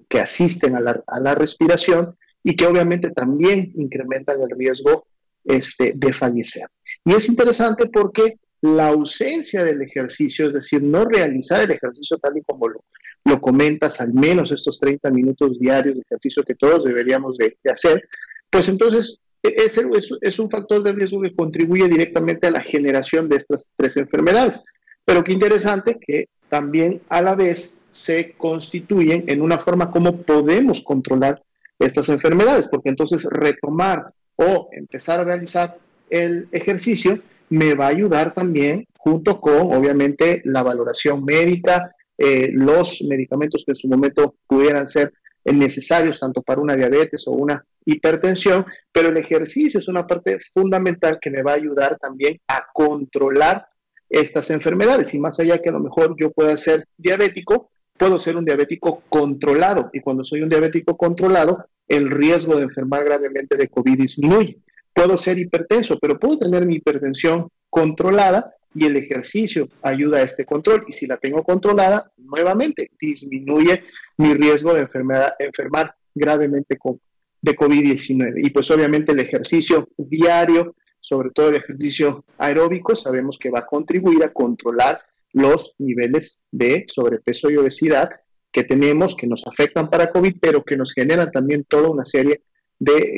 [0.09, 5.07] que asisten a la, respiración y que obviamente también incrementan el riesgo
[5.45, 6.67] este, de fallecer.
[7.05, 12.37] Y es interesante porque la ausencia del ejercicio, es decir, no realizar el ejercicio tal
[12.37, 17.37] y como lo, comentas, al menos estos 30 minutos diarios de ejercicio que todos deberíamos
[17.37, 18.09] de, hacer,
[18.51, 22.61] pues entonces e, es, es, es, un factor de riesgo que contribuye directamente a la
[22.61, 24.65] generación de estas tres enfermedades.
[25.05, 30.81] Pero qué interesante que también a la vez se constituyen en una forma como podemos
[30.83, 31.43] controlar
[31.79, 35.79] estas enfermedades, porque entonces retomar o empezar a realizar
[36.11, 43.03] el ejercicio me va a ayudar también junto con, obviamente, la valoración médica, eh, los
[43.09, 45.13] medicamentos que en su momento pudieran ser
[45.45, 51.19] necesarios tanto para una diabetes o una hipertensión, pero el ejercicio es una parte fundamental
[51.21, 53.67] que me va a ayudar también a controlar
[54.09, 55.15] estas enfermedades.
[55.15, 59.03] Y más allá que a lo mejor yo pueda ser diabético, puedo ser un diabético
[59.09, 59.91] controlado.
[59.93, 64.59] Y cuando soy un diabético controlado, el riesgo de enfermar gravemente de COVID disminuye.
[64.93, 70.45] Puedo ser hipertenso, pero puedo tener mi hipertensión controlada y el ejercicio ayuda a este
[70.45, 70.85] control.
[70.89, 73.85] Y si la tengo controlada, nuevamente disminuye
[74.17, 77.01] mi riesgo de enfermedad, enfermar gravemente con,
[77.41, 78.45] de COVID-19.
[78.45, 83.67] Y pues obviamente el ejercicio diario sobre todo el ejercicio aeróbico, sabemos que va a
[83.67, 85.01] contribuir a controlar
[85.33, 88.11] los niveles de sobrepeso y obesidad
[88.51, 92.33] que tenemos, que nos afectan para COVID, pero que nos generan también toda una serie
[92.33, 92.43] de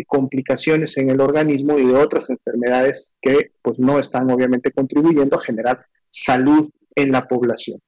[0.07, 5.43] complicaciones en el organismo y de otras enfermedades que pues no están obviamente contribuyendo a
[5.43, 7.79] generar salud en la población.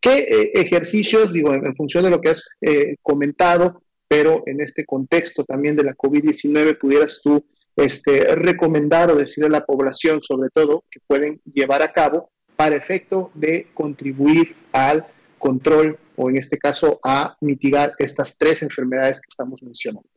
[0.00, 4.84] ¿Qué eh, ejercicios, digo, en, función de lo que has eh, comentado, pero en este
[4.84, 7.44] contexto también de la COVID-19, pudieras tú
[7.76, 12.76] este, recomendar o decirle a la población, sobre todo, que pueden llevar a cabo para
[12.76, 15.06] efecto de contribuir al
[15.38, 20.08] control o en este caso a mitigar estas tres enfermedades que estamos mencionando.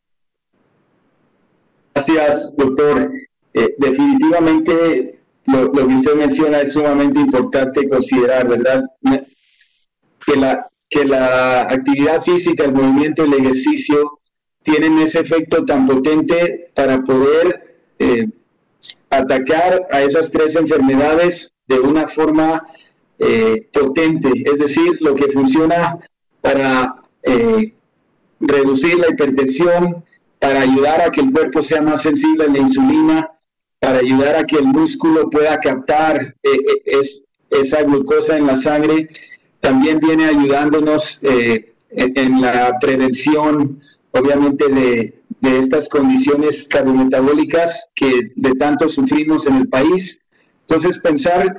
[1.94, 3.12] Gracias, doctor.
[3.54, 8.84] Eh, definitivamente lo, que usted menciona es sumamente importante considerar, ¿verdad?
[10.24, 14.20] Que la, que la actividad física, el movimiento, el ejercicio
[14.62, 18.28] tienen ese efecto tan potente para poder eh,
[19.10, 22.66] atacar a esas tres enfermedades de una forma
[23.18, 25.98] eh, potente, es decir, lo que funciona
[26.40, 26.96] para
[28.40, 30.04] reducir la hipertensión,
[30.42, 33.30] para ayudar a que el cuerpo sea más sensible a la insulina,
[33.78, 36.34] para ayudar a que el músculo pueda captar
[37.48, 39.08] esa glucosa en la sangre,
[39.60, 45.14] también viene ayudándonos en la prevención obviamente de,
[45.60, 50.18] estas condiciones cardiometabólicas que de tanto sufrimos en el país.
[50.62, 51.56] Entonces, pensar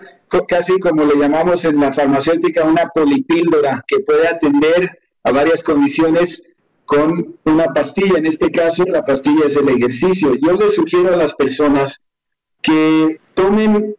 [0.49, 6.43] casi como le llamamos en la farmacéutica una polipíldora que puede atender a varias condiciones
[6.85, 8.17] con una pastilla.
[8.17, 10.35] En este caso, la pastilla es el ejercicio.
[10.35, 12.01] Yo le sugiero a las personas
[12.61, 13.95] que tomen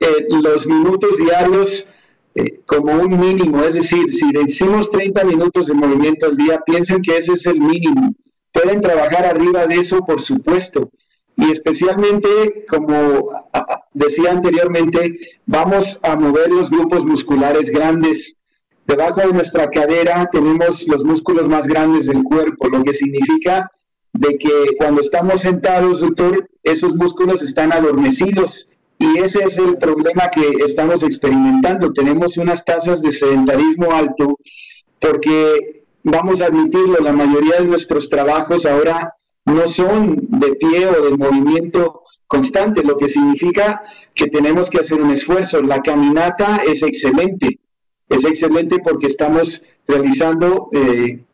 [0.00, 1.86] eh, los minutos diarios
[2.34, 7.00] eh, como un mínimo, es decir, si decimos 30 minutos de movimiento al día, piensen
[7.00, 8.12] que ese es el mínimo.
[8.52, 10.90] Pueden trabajar arriba de eso, por supuesto.
[11.36, 13.30] Y especialmente, como
[13.92, 18.36] decía anteriormente, vamos a mover los grupos musculares grandes.
[18.86, 23.70] Debajo de nuestra cadera tenemos los músculos más grandes del cuerpo, lo que significa
[24.12, 28.68] de que cuando estamos sentados, doctor, esos músculos están adormecidos
[28.98, 31.92] y ese es el problema que estamos experimentando.
[31.92, 34.38] Tenemos unas tasas de sedentarismo alto
[35.00, 39.14] porque, vamos a admitirlo, la mayoría de nuestros trabajos ahora
[39.46, 43.82] no son de pie o de movimiento constante, lo que significa
[44.14, 45.60] que tenemos que hacer un esfuerzo.
[45.60, 47.58] La caminata es excelente,
[48.08, 51.24] es excelente porque estamos realizando eh,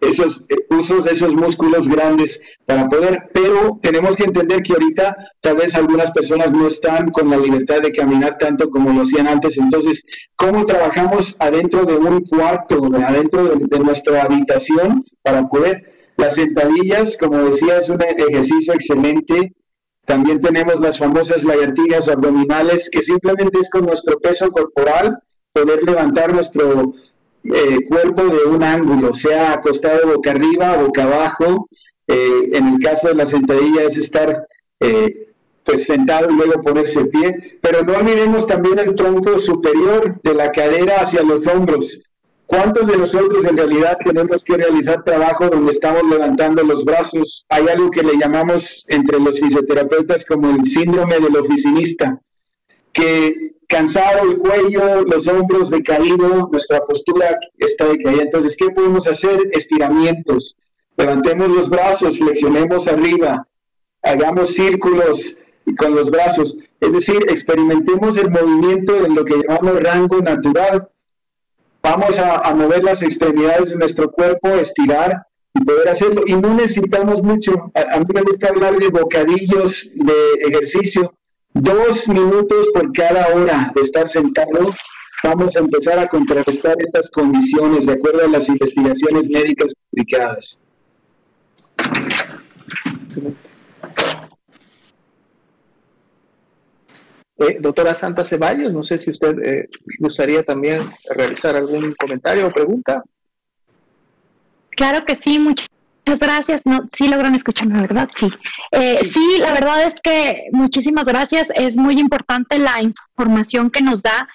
[0.00, 5.16] esos eh, usos de esos músculos grandes para poder, pero tenemos que entender que ahorita
[5.40, 9.26] tal vez algunas personas no están con la libertad de caminar tanto como lo hacían
[9.26, 10.04] antes, entonces,
[10.36, 15.94] ¿cómo trabajamos adentro de un cuarto, adentro de, nuestra habitación para poder?
[16.16, 19.52] Las sentadillas, como decía, es un ejercicio excelente.
[20.06, 25.18] También tenemos las famosas lagartijas abdominales, que simplemente es con nuestro peso corporal
[25.56, 26.92] poder levantar nuestro
[27.44, 31.68] eh, cuerpo de un ángulo, sea acostado boca arriba, boca abajo.
[32.06, 34.46] Eh, en el caso de la sentadilla es estar
[34.80, 35.32] eh,
[35.64, 40.52] pues sentado y luego ponerse pie, pero no olvidemos también el tronco superior de la
[40.52, 41.98] cadera hacia los hombros.
[42.44, 47.44] ¿Cuántos de nosotros en realidad tenemos que realizar trabajo donde estamos levantando los brazos?
[47.48, 52.20] Hay algo que le llamamos entre los fisioterapeutas como el síndrome del oficinista,
[52.92, 58.22] que cansado el cuello, los hombros decaídos, nuestra postura está decaída.
[58.22, 59.50] Entonces, ¿qué podemos hacer?
[59.52, 60.56] Estiramientos.
[60.96, 63.46] Levantemos los brazos, flexionemos arriba,
[64.02, 65.36] hagamos círculos
[65.76, 66.56] con los brazos.
[66.80, 70.88] Es decir, experimentemos el movimiento en lo que llamamos rango natural.
[71.82, 76.22] Vamos a, mover las extremidades de nuestro cuerpo, estirar y poder hacerlo.
[76.26, 77.70] Y no necesitamos mucho.
[77.74, 81.12] a mí me gusta hablar de bocadillos de ejercicio
[81.60, 84.74] dos minutos por cada hora de estar sentado,
[85.24, 90.58] vamos a empezar a contrarrestar estas condiciones de acuerdo a las investigaciones médicas publicadas.
[97.38, 102.50] Eh, doctora Santa Ceballos, no sé si usted eh, gustaría también realizar algún comentario o
[102.50, 103.02] pregunta.
[104.70, 105.68] Claro que sí, muchas
[106.06, 106.62] Muchas gracias.
[106.64, 108.08] No, sí logran escucharme, ¿verdad?
[108.14, 108.28] Sí.
[108.70, 111.48] Eh, sí, la verdad es que muchísimas gracias.
[111.54, 114.28] Es muy importante la información que nos da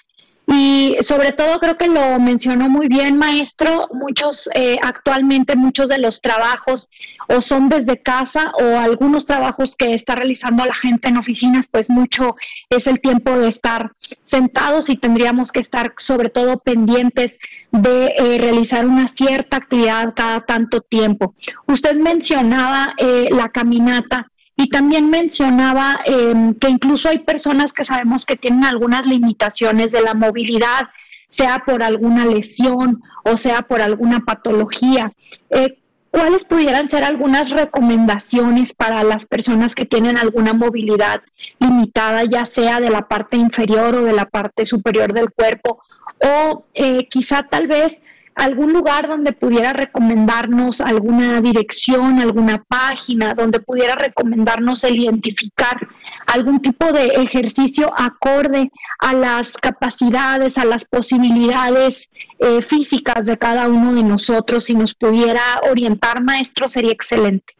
[0.47, 5.99] y sobre todo creo que lo mencionó muy bien, maestro, muchos eh, actualmente muchos de
[5.99, 6.89] los trabajos
[7.27, 11.89] o son desde casa o algunos trabajos que está realizando la gente en oficinas, pues
[11.89, 12.35] mucho
[12.69, 13.91] es el tiempo de estar
[14.23, 17.37] sentados y tendríamos que estar sobre todo pendientes
[17.71, 21.33] de eh, realizar una cierta actividad cada tanto tiempo.
[21.67, 24.30] Usted mencionaba eh, la caminata
[24.61, 30.01] y también mencionaba em, que incluso hay personas que sabemos que tienen algunas limitaciones de
[30.03, 30.89] la movilidad,
[31.29, 35.13] sea por alguna lesión o sea por alguna patología.
[35.49, 35.79] Eh,
[36.11, 41.21] ¿Cuáles pudieran ser algunas recomendaciones para las personas que tienen alguna movilidad
[41.59, 45.81] limitada, ya sea de la parte inferior o de la parte superior del cuerpo,
[46.19, 48.03] o eh, quizá tal vez
[48.41, 55.77] algún lugar donde pudiera recomendarnos alguna dirección, alguna página, donde pudiera recomendarnos el identificar
[56.25, 63.67] algún tipo de ejercicio acorde a las capacidades, a las posibilidades eh, físicas de cada
[63.67, 64.65] uno de nosotros.
[64.65, 67.53] Si nos pudiera orientar, maestro, sería excelente.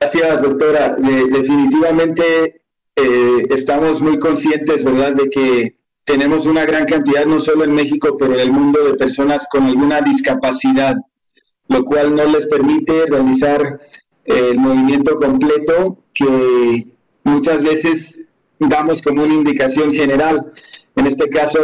[0.00, 0.96] Gracias, doctora.
[0.98, 2.60] definitivamente
[2.96, 5.76] eh, estamos muy conscientes, ¿verdad?, de que
[6.06, 9.64] tenemos una gran cantidad, no solo en México, pero en el mundo, de personas con
[9.64, 10.94] alguna discapacidad,
[11.68, 13.80] lo cual no les permite realizar
[14.24, 16.86] eh, el movimiento completo que
[17.24, 18.20] muchas veces
[18.60, 20.52] damos como una indicación general.
[20.94, 21.58] En este caso,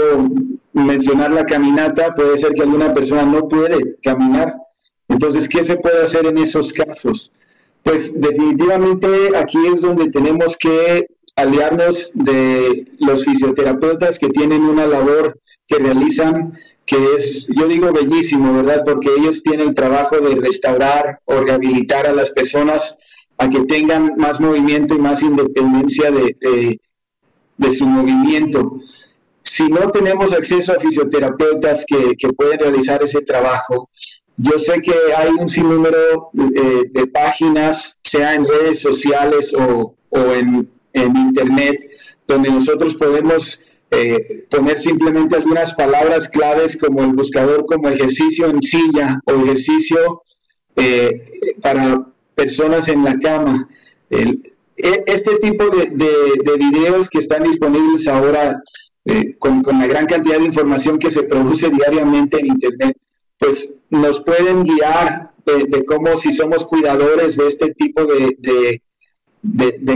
[0.72, 4.56] mencionar la caminata, puede ser que alguna persona no puede caminar.
[5.08, 7.32] Entonces, ¿qué se puede hacer en esos casos?
[7.84, 11.06] Pues definitivamente aquí es donde tenemos que
[11.36, 16.52] aliarnos de los fisioterapeutas que tienen una labor que realizan
[16.84, 18.82] que es, yo digo, bellísimo, ¿verdad?
[18.84, 22.96] Porque ellos tienen el trabajo de restaurar o rehabilitar a las personas
[23.38, 26.78] a que tengan más movimiento y más independencia de,
[27.56, 28.78] de, su movimiento.
[29.42, 33.88] Si no tenemos acceso a fisioterapeutas que, que, pueden realizar ese trabajo,
[34.36, 40.18] yo sé que hay un sinnúmero de, de páginas, sea en redes sociales o, o
[40.32, 41.90] en en Internet,
[42.26, 48.62] donde nosotros podemos eh, poner simplemente algunas palabras claves como el buscador, como ejercicio en
[48.62, 50.22] silla o ejercicio
[50.76, 53.68] eh, para personas en la cama.
[54.10, 54.40] E,
[55.06, 58.60] este tipo de, de, videos que están disponibles ahora
[59.04, 62.96] eh, con, con, la gran cantidad de información que se produce diariamente en Internet,
[63.38, 68.82] pues nos pueden guiar de, cómo si somos cuidadores de este tipo de, de,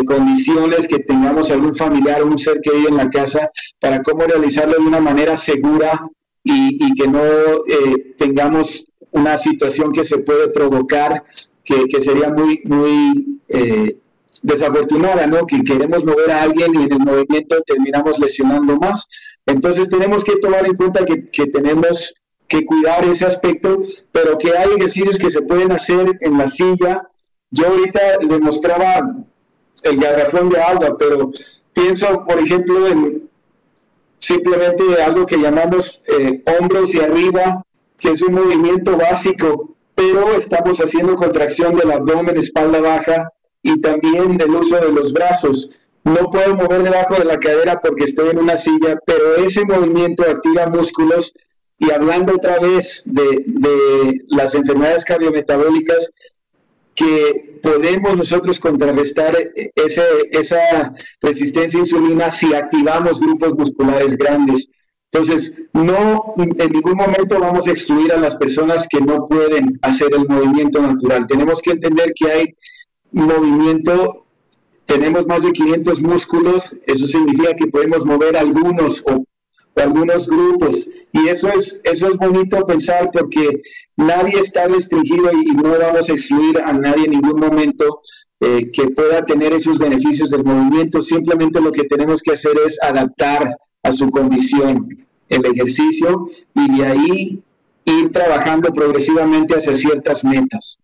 [0.05, 4.75] condiciones que tengamos algún familiar o un ser querido en la casa para cómo realizarlo
[4.75, 6.09] de una manera segura
[6.43, 11.25] y, que no eh, tengamos una situación que se puede provocar
[11.65, 13.97] que, sería muy, muy eh,
[14.43, 15.47] desafortunada, ¿no?
[15.47, 19.09] Que queremos mover a alguien y en el movimiento terminamos lesionando más.
[19.45, 22.15] Entonces tenemos que tomar en cuenta que, que tenemos
[22.47, 23.83] que cuidar ese aspecto,
[24.13, 27.03] pero que hay ejercicios que se pueden hacer en la silla.
[27.51, 29.27] Yo ahorita le mostraba
[29.83, 31.31] el garrafón de agua, pero
[31.73, 33.29] pienso, por ejemplo, en
[34.19, 37.65] simplemente algo que llamamos eh, hombros y arriba,
[37.99, 44.37] que es un movimiento básico, pero estamos haciendo contracción del abdomen, espalda baja y también
[44.37, 45.71] del uso de los brazos.
[46.05, 50.23] No puedo mover debajo de la cadera porque estoy en una silla, pero ese movimiento
[50.23, 51.35] activa músculos
[51.79, 56.11] y hablando otra vez de, de las enfermedades cardiometabólicas,
[56.97, 59.37] que podemos nosotros contrarrestar
[59.75, 64.69] ese, esa resistencia a insulina si activamos grupos musculares grandes.
[65.13, 70.09] Entonces, no en ningún momento vamos a excluir a las personas que no pueden hacer
[70.15, 71.27] el movimiento natural.
[71.27, 72.55] Tenemos que entender que hay
[73.13, 74.27] movimiento,
[74.85, 79.25] tenemos más de 500 músculos, eso significa que podemos mover algunos o
[79.77, 80.89] algunos grupos.
[81.13, 83.63] Y eso es, eso es bonito pensar porque
[83.97, 88.01] nadie está restringido y, no vamos a excluir a nadie en ningún momento
[88.41, 91.01] eh, que pueda tener esos beneficios del movimiento.
[91.01, 96.87] Simplemente lo que tenemos que hacer es adaptar a su condición el ejercicio y de
[96.87, 97.43] ahí
[97.85, 100.79] ir trabajando progresivamente hacia ciertas metas.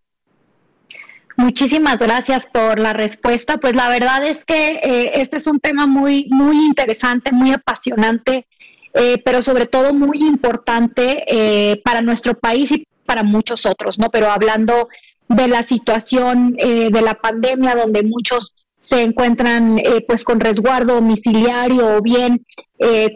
[1.35, 3.57] Muchísimas gracias por la respuesta.
[3.57, 8.45] Pues la verdad es que eh, este es un tema muy, muy interesante, muy apasionante
[8.93, 14.09] eh, pero sobre todo muy importante eh, para nuestro país y para muchos otros, ¿no?
[14.11, 14.87] Pero hablando
[15.27, 21.95] de la situación eh, de la pandemia, donde muchos se encuentran pues con resguardo domiciliario
[21.95, 22.45] o bien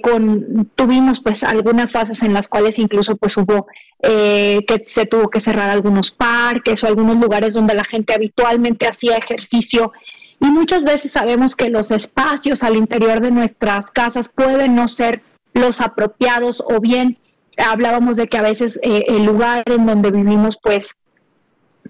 [0.02, 3.68] con tuvimos pues algunas fases en las cuales incluso pues hubo
[4.02, 9.18] que se tuvo que cerrar algunos parques o algunos lugares donde la gente habitualmente hacía
[9.18, 9.92] ejercicio
[10.40, 15.22] y muchas veces sabemos que los espacios al interior de nuestras casas pueden no ser
[15.54, 17.18] los apropiados o bien
[17.58, 20.96] hablábamos de que a veces eh, el lugar en donde vivimos pues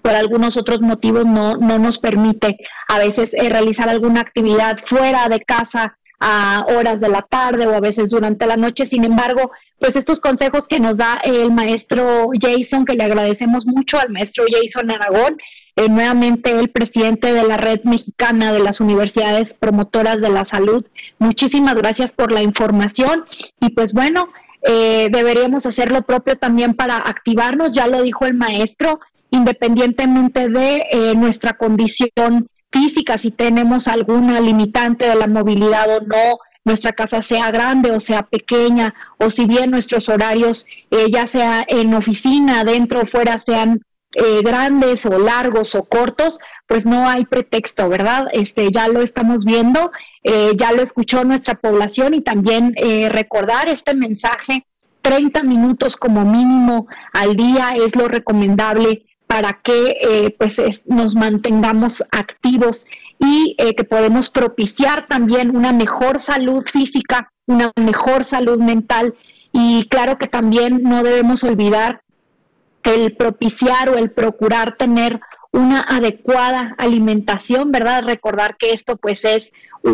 [0.02, 2.56] por algunos otros motivos no, no nos permite
[2.88, 7.74] a veces eh, realizar alguna actividad fuera de casa a horas de la tarde o
[7.74, 8.86] a veces durante la noche.
[8.86, 14.00] Sin embargo, pues estos consejos que nos da el maestro Jason, que le agradecemos mucho
[14.00, 15.36] al maestro Jason Aragón,
[15.78, 20.84] eh, nuevamente el presidente de la Red Mexicana de las Universidades Promotoras de la Salud.
[21.20, 23.24] Muchísimas gracias por la información
[23.60, 24.28] y pues bueno,
[24.62, 28.98] eh, deberíamos hacer lo propio también para activarnos, ya lo dijo el maestro,
[29.30, 36.38] independientemente de eh, nuestra condición física, si tenemos alguna limitante de la movilidad o no,
[36.64, 41.64] nuestra casa sea grande o sea pequeña, o si bien nuestros horarios, eh, ya sea
[41.68, 43.80] en oficina, dentro o fuera, sean
[44.14, 48.28] eh, grandes o largos o cortos, pues no hay pretexto, ¿verdad?
[48.32, 49.90] Este, ya lo estamos viendo,
[50.22, 52.74] eh, ya lo escuchó nuestra población y también
[53.10, 54.66] recordar este mensaje
[55.02, 62.02] 30 minutos como mínimo al día es lo recomendable para que eh, pues nos mantengamos
[62.10, 62.86] activos
[63.20, 69.14] y eh, que podemos propiciar también una mejor salud física, una mejor salud mental
[69.52, 72.02] y claro que también no debemos olvidar
[72.84, 75.20] el propiciar o el procurar tener
[75.52, 78.04] una adecuada alimentación, ¿verdad?
[78.04, 79.52] Recordar que esto pues es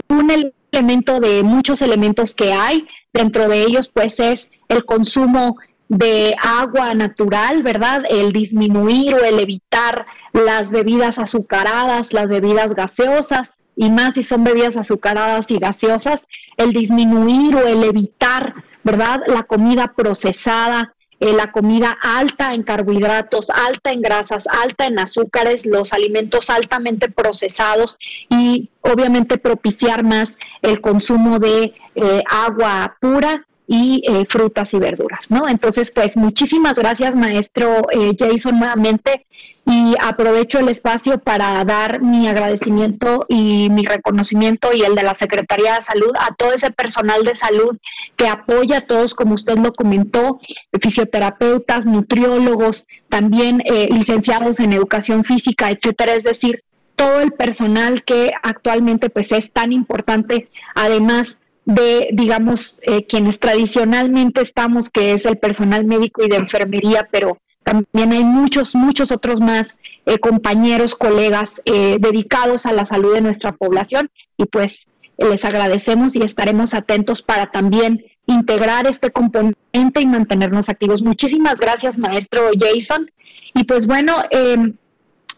[0.08, 0.30] un
[0.72, 5.56] elemento de muchos elementos que hay, dentro de ellos pues es el consumo
[5.88, 8.04] de agua natural, ¿verdad?
[8.08, 14.44] El disminuir o el evitar las bebidas azucaradas, las bebidas gaseosas, y más si son
[14.44, 16.24] bebidas azucaradas y gaseosas,
[16.56, 19.22] el disminuir o el evitar, ¿verdad?
[19.26, 20.93] La comida procesada,
[21.24, 27.08] eh, la comida alta en carbohidratos, alta en grasas, alta en azúcares, los alimentos altamente
[27.08, 27.96] procesados
[28.28, 35.30] y obviamente propiciar más el consumo de eh, agua pura y eh, frutas y verduras,
[35.30, 35.48] ¿no?
[35.48, 37.86] Entonces, pues muchísimas gracias, maestro
[38.18, 39.24] Jason, nuevamente,
[39.66, 45.14] y aprovecho el espacio para dar mi agradecimiento y mi reconocimiento y el de la
[45.14, 47.78] Secretaría de Salud a todo ese personal de salud
[48.16, 50.38] que apoya a todos, como usted lo comentó,
[50.80, 56.62] fisioterapeutas, nutriólogos, también eh, licenciados en educación física, etcétera, es decir,
[56.96, 64.42] todo el personal que actualmente pues es tan importante, además de, digamos, eh, quienes tradicionalmente
[64.42, 69.40] estamos, que es el personal médico y de enfermería, pero también hay muchos, muchos otros
[69.40, 74.86] más eh, compañeros, colegas eh, dedicados a la salud de nuestra población y pues
[75.16, 81.02] les agradecemos y estaremos atentos para también integrar este componente y mantenernos activos.
[81.02, 83.10] Muchísimas gracias, maestro Jason.
[83.54, 84.72] Y pues bueno, eh,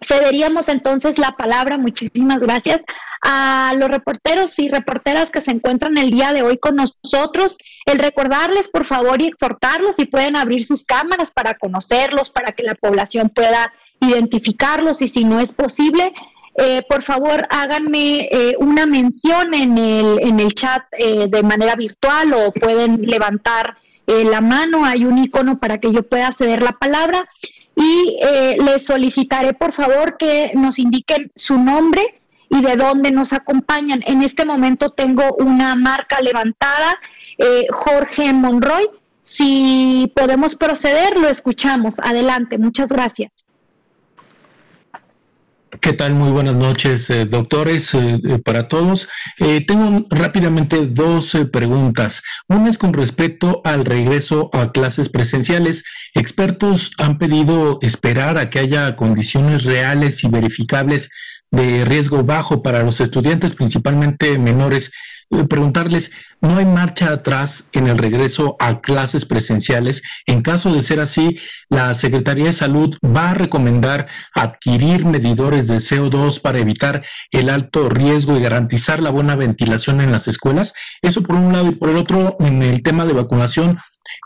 [0.01, 2.81] cederíamos entonces la palabra, muchísimas gracias,
[3.23, 7.99] a los reporteros y reporteras que se encuentran el día de hoy con nosotros, el
[7.99, 12.75] recordarles por favor y exhortarlos si pueden abrir sus cámaras para conocerlos, para que la
[12.75, 16.13] población pueda identificarlos y si no es posible,
[16.59, 21.75] eh, por favor háganme eh, una mención en el, en el chat eh, de manera
[21.75, 23.77] virtual o pueden levantar
[24.07, 27.29] la mano, hay un icono para que yo pueda ceder la palabra
[27.77, 28.19] y
[28.65, 32.17] les solicitaré por favor que nos indiquen su nombre,
[32.49, 34.03] y de dónde nos acompañan.
[34.07, 36.99] En este momento tengo una marca levantada,
[37.39, 38.89] eh, Jorge Monroy.
[39.21, 41.97] Si podemos proceder, lo escuchamos.
[41.99, 43.46] Adelante, muchas gracias.
[45.81, 46.15] ¿Qué tal?
[46.15, 49.09] Muy buenas noches, eh, doctores, eh, para todos.
[49.67, 52.23] tengo rápidamente dos preguntas.
[52.49, 55.85] Una es con respecto al regreso a clases presenciales.
[56.15, 61.11] Expertos han pedido esperar a que haya condiciones reales y verificables
[61.51, 64.93] de riesgo bajo para los estudiantes, principalmente menores, eh,
[65.49, 70.03] preguntarles, ¿no hay marcha atrás en el regreso a clases presenciales?
[70.27, 75.77] En caso de ser así, la Secretaría de Salud va a recomendar adquirir medidores de
[75.77, 80.73] CO2 para evitar el alto riesgo y garantizar la buena ventilación en las escuelas.
[81.03, 83.79] Eso por un lado y por el otro, en el tema de vacunación,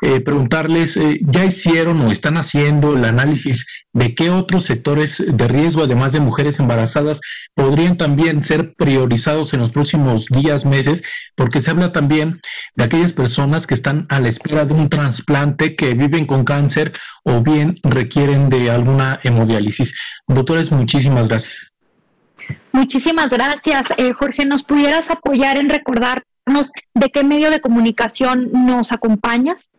[0.02, 5.48] eh, preguntarles, eh, ¿ya hicieron o están haciendo el análisis de qué otros sectores de
[5.48, 7.20] riesgo, además de mujeres embarazadas,
[7.54, 11.02] podrían también ser priorizados en los próximos días, meses?
[11.34, 12.40] Porque se habla también
[12.76, 16.92] de aquellas personas que están a la espera de un trasplante, que viven con cáncer
[17.24, 19.94] o bien requieren de alguna hemodiálisis.
[20.26, 21.72] Doctores, muchísimas gracias.
[22.72, 24.44] Muchísimas gracias, eh, Jorge.
[24.44, 29.69] ¿Nos pudieras apoyar en recordarnos de qué medio de comunicación nos acompañas?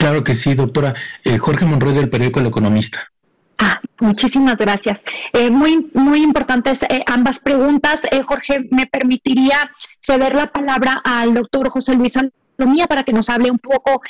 [0.00, 0.94] Claro que sí, doctora.
[1.24, 3.12] Eh, Jorge Monroy del periódico El Economista.
[3.58, 4.98] Ah, muchísimas gracias.
[5.34, 8.00] Eh, muy, muy importantes eh, ambas preguntas.
[8.26, 9.58] Jorge, me permitiría
[10.00, 14.00] ceder la palabra al doctor José Luis Salomía para que nos hable un poco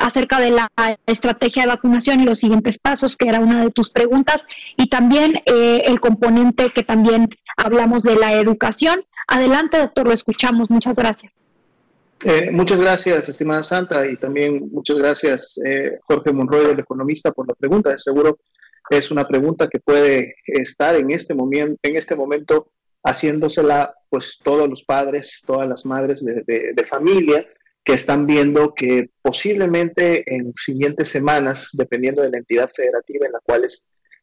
[0.00, 0.68] acerca de la
[1.06, 5.40] estrategia de vacunación y los siguientes pasos, que era una de tus preguntas, y también
[5.46, 9.04] el componente que también hablamos de la educación.
[9.28, 10.70] Adelante, doctor, lo escuchamos.
[10.70, 11.39] Muchas gracias.
[12.22, 17.48] Eh, muchas gracias, estimada Santa, y también muchas gracias, eh, Jorge Monroy, el economista, por
[17.48, 17.96] la pregunta.
[17.96, 18.38] Seguro
[18.90, 24.68] es una pregunta que puede estar en este momento, en este momento haciéndosela, pues todos
[24.68, 27.46] los padres, todas las madres de, familia
[27.82, 33.40] que están viendo que posiblemente en siguientes semanas, dependiendo de la entidad federativa en la
[33.40, 33.64] cual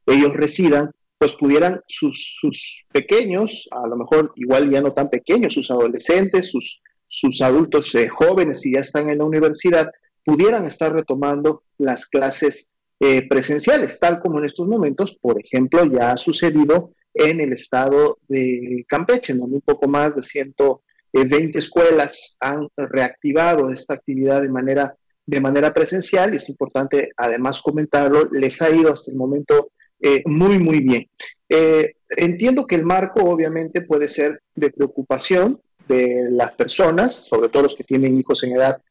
[0.06, 5.72] ellos residan, pues pudieran sus pequeños, a lo mejor igual ya no tan pequeños, sus
[5.72, 9.92] adolescentes, sus sus adultos eh, jóvenes, si ya están en la universidad,
[10.24, 16.12] pudieran estar retomando las clases eh, presenciales, tal como en estos momentos, por ejemplo, ya
[16.12, 22.68] ha sucedido en el estado de Campeche, donde un poco más de 120 escuelas han
[22.76, 24.96] reactivado esta actividad de manera,
[25.26, 30.24] de manera presencial y es importante además comentarlo, les ha ido hasta el momento eh,
[30.26, 31.10] muy, muy bien.
[31.50, 37.64] Eh, entiendo que el marco obviamente puede ser de preocupación de las personas, sobre todo
[37.64, 38.82] los que tienen hijos en edad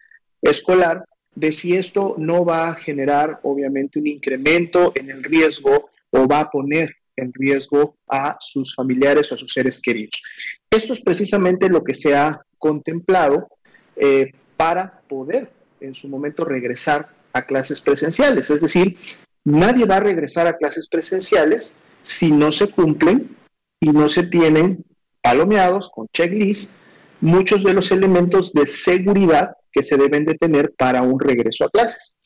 [0.42, 6.26] escolar, de si esto no va a generar obviamente un incremento en el riesgo o
[6.26, 10.22] va a poner en riesgo a sus familiares o a sus seres queridos.
[10.70, 13.48] Esto es precisamente lo que se ha contemplado
[13.96, 18.50] eh, para poder en su momento regresar a clases presenciales.
[18.50, 18.96] Es decir,
[19.44, 23.36] nadie va a regresar a clases presenciales si no se cumplen
[23.80, 24.84] y no se tienen
[25.22, 26.74] palomeados con checklist
[27.20, 31.70] muchos de los elementos de seguridad que se deben de tener para un regreso a
[31.70, 32.16] clases.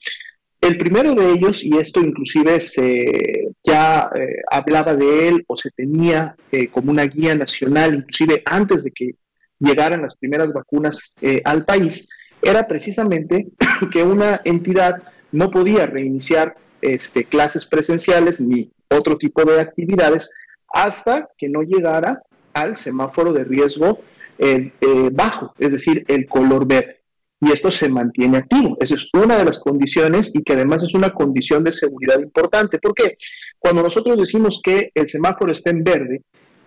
[0.61, 5.71] El primero de ellos, y esto inclusive se ya eh, hablaba de él o se
[5.71, 9.15] tenía eh, como una guía nacional, inclusive antes de que
[9.59, 12.09] llegaran las primeras vacunas eh, al país,
[12.43, 13.49] era precisamente
[13.91, 20.31] que una entidad no podía reiniciar este, clases presenciales ni otro tipo de actividades
[20.69, 22.23] hasta que no llegara
[22.53, 24.01] al semáforo de riesgo
[25.13, 27.01] bajo, es decir, el color verde
[27.41, 28.77] y esto se mantiene activo.
[28.81, 32.79] Esa es una de las condiciones y que además es una condición de seguridad importante.
[32.79, 33.17] porque
[33.59, 36.23] Cuando nosotros decimos que el semáforo está en verde,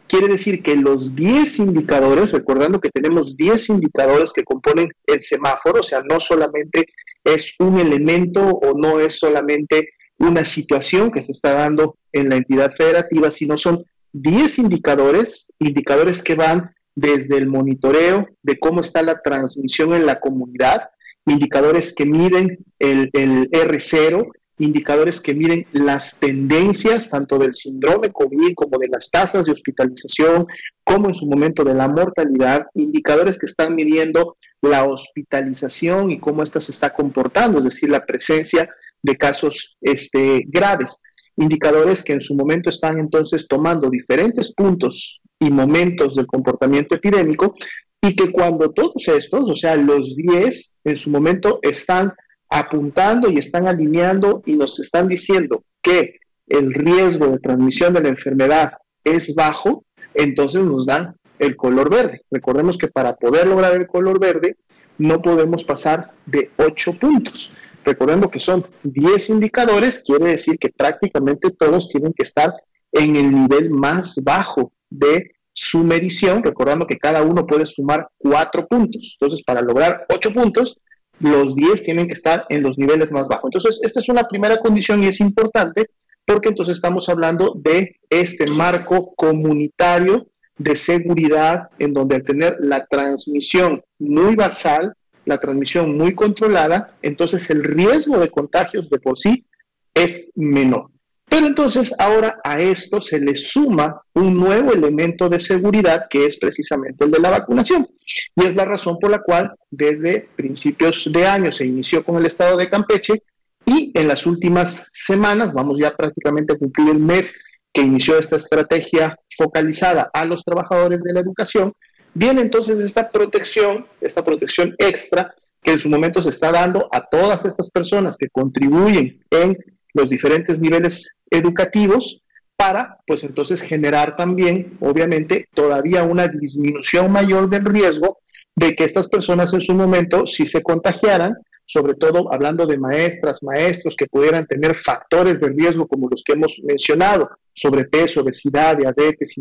[0.08, 5.82] quiere decir que los 10 indicadores, recordando que tenemos 10 indicadores que componen el semáforo,
[5.82, 6.88] o sea, no solamente
[7.24, 12.38] es un elemento o no es solamente una situación que se está dando en la
[12.38, 19.02] entidad federativa, sino son 10 indicadores, indicadores que van desde el monitoreo de cómo está
[19.02, 20.90] la transmisión en la comunidad,
[21.26, 28.78] indicadores que miden el, R0, indicadores que miden las tendencias tanto del síndrome COVID como
[28.78, 30.46] de las tasas de hospitalización,
[30.84, 36.44] como en su momento de la mortalidad, indicadores que están midiendo la hospitalización y cómo
[36.44, 38.70] ésta se está comportando, es decir, la presencia
[39.02, 41.02] de casos este, graves
[41.38, 47.56] indicadores que en su momento están entonces tomando diferentes puntos y momentos del comportamiento epidémico
[48.02, 52.14] y que cuando todos estos, o sea, los 10 en su momento están
[52.50, 58.10] apuntando y están alineando y nos están diciendo que el riesgo de transmisión de la
[58.10, 58.74] enfermedad
[59.04, 62.22] es bajo, entonces nos dan el color verde.
[62.30, 64.58] Recordemos que para poder lograr el color verde
[64.98, 67.54] no podemos pasar de 8 puntos.
[67.84, 72.54] Recordando que son 10 indicadores, quiere decir que prácticamente todos tienen que estar
[72.92, 78.68] en el nivel más bajo de su medición, recordando que cada uno puede sumar 4
[78.68, 79.18] puntos.
[79.20, 80.80] Entonces, para lograr 8 puntos,
[81.20, 83.50] los 10 tienen que estar en los niveles más bajos.
[83.54, 85.90] Entonces, esta es una primera condición y es importante
[86.26, 90.28] porque entonces estamos hablando de este marco comunitario
[90.58, 94.94] de seguridad en donde al tener la transmisión muy basal,
[95.26, 99.46] la transmisión muy controlada, entonces el riesgo de contagios de por sí
[99.94, 100.90] es menor.
[101.30, 106.38] Pero entonces ahora a esto se le suma un nuevo elemento de seguridad que es
[106.38, 107.88] precisamente el de la vacunación.
[108.36, 112.26] Y es la razón por la cual desde principios de año se inició con el
[112.26, 113.24] estado de Campeche
[113.66, 117.42] y en las últimas semanas, vamos ya prácticamente a cumplir el mes
[117.74, 121.74] que inició esta estrategia focalizada a los trabajadores de la educación,
[122.14, 127.08] Viene entonces esta protección, esta protección extra que en su momento se está dando a
[127.08, 129.58] todas estas personas que contribuyen en
[129.94, 132.22] los diferentes niveles educativos
[132.56, 138.20] para, pues entonces generar también, obviamente, todavía una disminución mayor del riesgo
[138.56, 141.34] de que estas personas en su momento, si se contagiaran,
[141.66, 146.34] sobre todo hablando de maestras, maestros que pudieran tener factores de riesgo como los que
[146.34, 149.34] hemos mencionado, sobrepeso, obesidad, diabetes,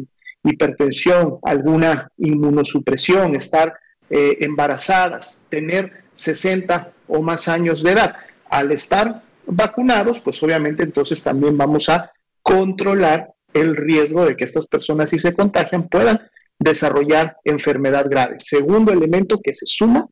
[0.45, 3.74] hipertensión, alguna inmunosupresión, estar
[4.11, 8.16] eh, embarazadas, tener 60 o más años de edad.
[8.51, 12.11] Al estar vacunados, pues obviamente entonces también vamos a
[12.43, 16.20] controlar el riesgo de que estas personas, si se contagian, puedan
[16.59, 18.36] desarrollar enfermedad grave.
[18.38, 20.07] Segundo elemento que se suma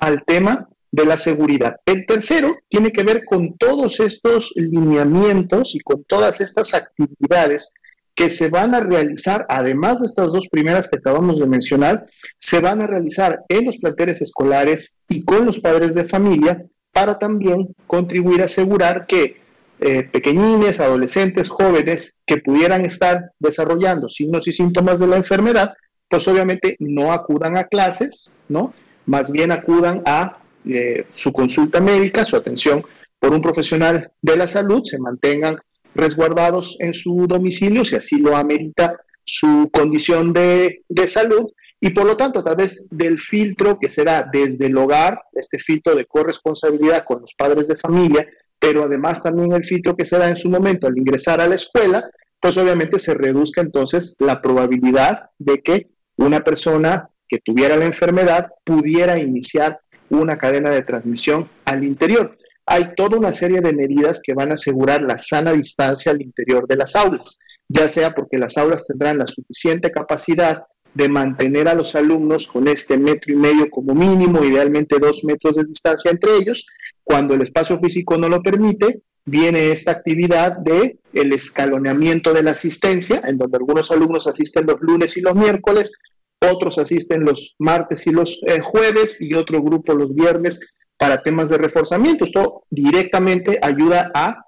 [0.00, 1.76] al tema de la seguridad.
[1.84, 7.74] El tercero tiene que ver con todos estos lineamientos y con todas estas actividades
[8.18, 12.04] que se van a realizar, además de estas dos primeras que acabamos de mencionar,
[12.36, 17.16] se van a realizar en los planteles escolares y con los padres de familia para
[17.16, 19.36] también contribuir a asegurar que
[19.78, 25.74] eh, pequeñines, adolescentes, jóvenes que pudieran estar desarrollando signos y síntomas de la enfermedad,
[26.08, 28.74] pues obviamente no acudan a clases, ¿no?
[29.06, 32.84] más bien acudan a eh, su consulta médica, su atención
[33.20, 35.56] por un profesional de la salud, se mantengan
[35.98, 42.06] resguardados en su domicilio, si así lo amerita su condición de, de salud, y por
[42.06, 47.04] lo tanto a través del filtro que será desde el hogar, este filtro de corresponsabilidad
[47.04, 48.26] con los padres de familia,
[48.58, 51.54] pero además también el filtro que se da en su momento al ingresar a la
[51.54, 52.08] escuela,
[52.40, 58.48] pues obviamente se reduzca entonces la probabilidad de que una persona que tuviera la enfermedad
[58.64, 59.80] pudiera iniciar
[60.10, 62.37] una cadena de transmisión al interior.
[62.70, 66.66] Hay toda una serie de medidas que van a asegurar la sana distancia al interior
[66.68, 67.38] de las aulas,
[67.68, 70.64] ya sea porque las aulas tendrán la suficiente capacidad
[70.94, 75.56] de mantener a los alumnos con este metro y medio como mínimo, idealmente dos metros
[75.56, 76.66] de distancia entre ellos.
[77.04, 82.50] Cuando el espacio físico no lo permite, viene esta actividad de el escaloneamiento de la
[82.52, 85.92] asistencia, en donde algunos alumnos asisten los lunes y los miércoles,
[86.40, 91.48] otros asisten los martes y los eh, jueves y otro grupo los viernes para temas
[91.48, 92.24] de reforzamiento.
[92.24, 94.44] Esto directamente ayuda a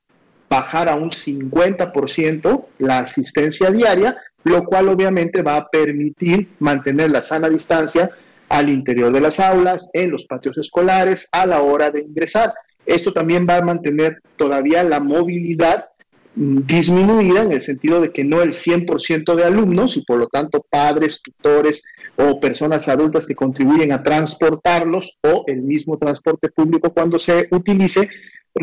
[0.50, 7.22] bajar a un 50% la asistencia diaria, lo cual obviamente va a permitir mantener la
[7.22, 8.10] sana distancia
[8.48, 12.52] al interior de las aulas, en los patios escolares, a la hora de ingresar.
[12.84, 15.89] Esto también va a mantener todavía la movilidad
[16.34, 20.64] disminuida en el sentido de que no el 100% de alumnos y por lo tanto
[20.68, 21.84] padres, tutores
[22.16, 28.08] o personas adultas que contribuyen a transportarlos o el mismo transporte público cuando se utilice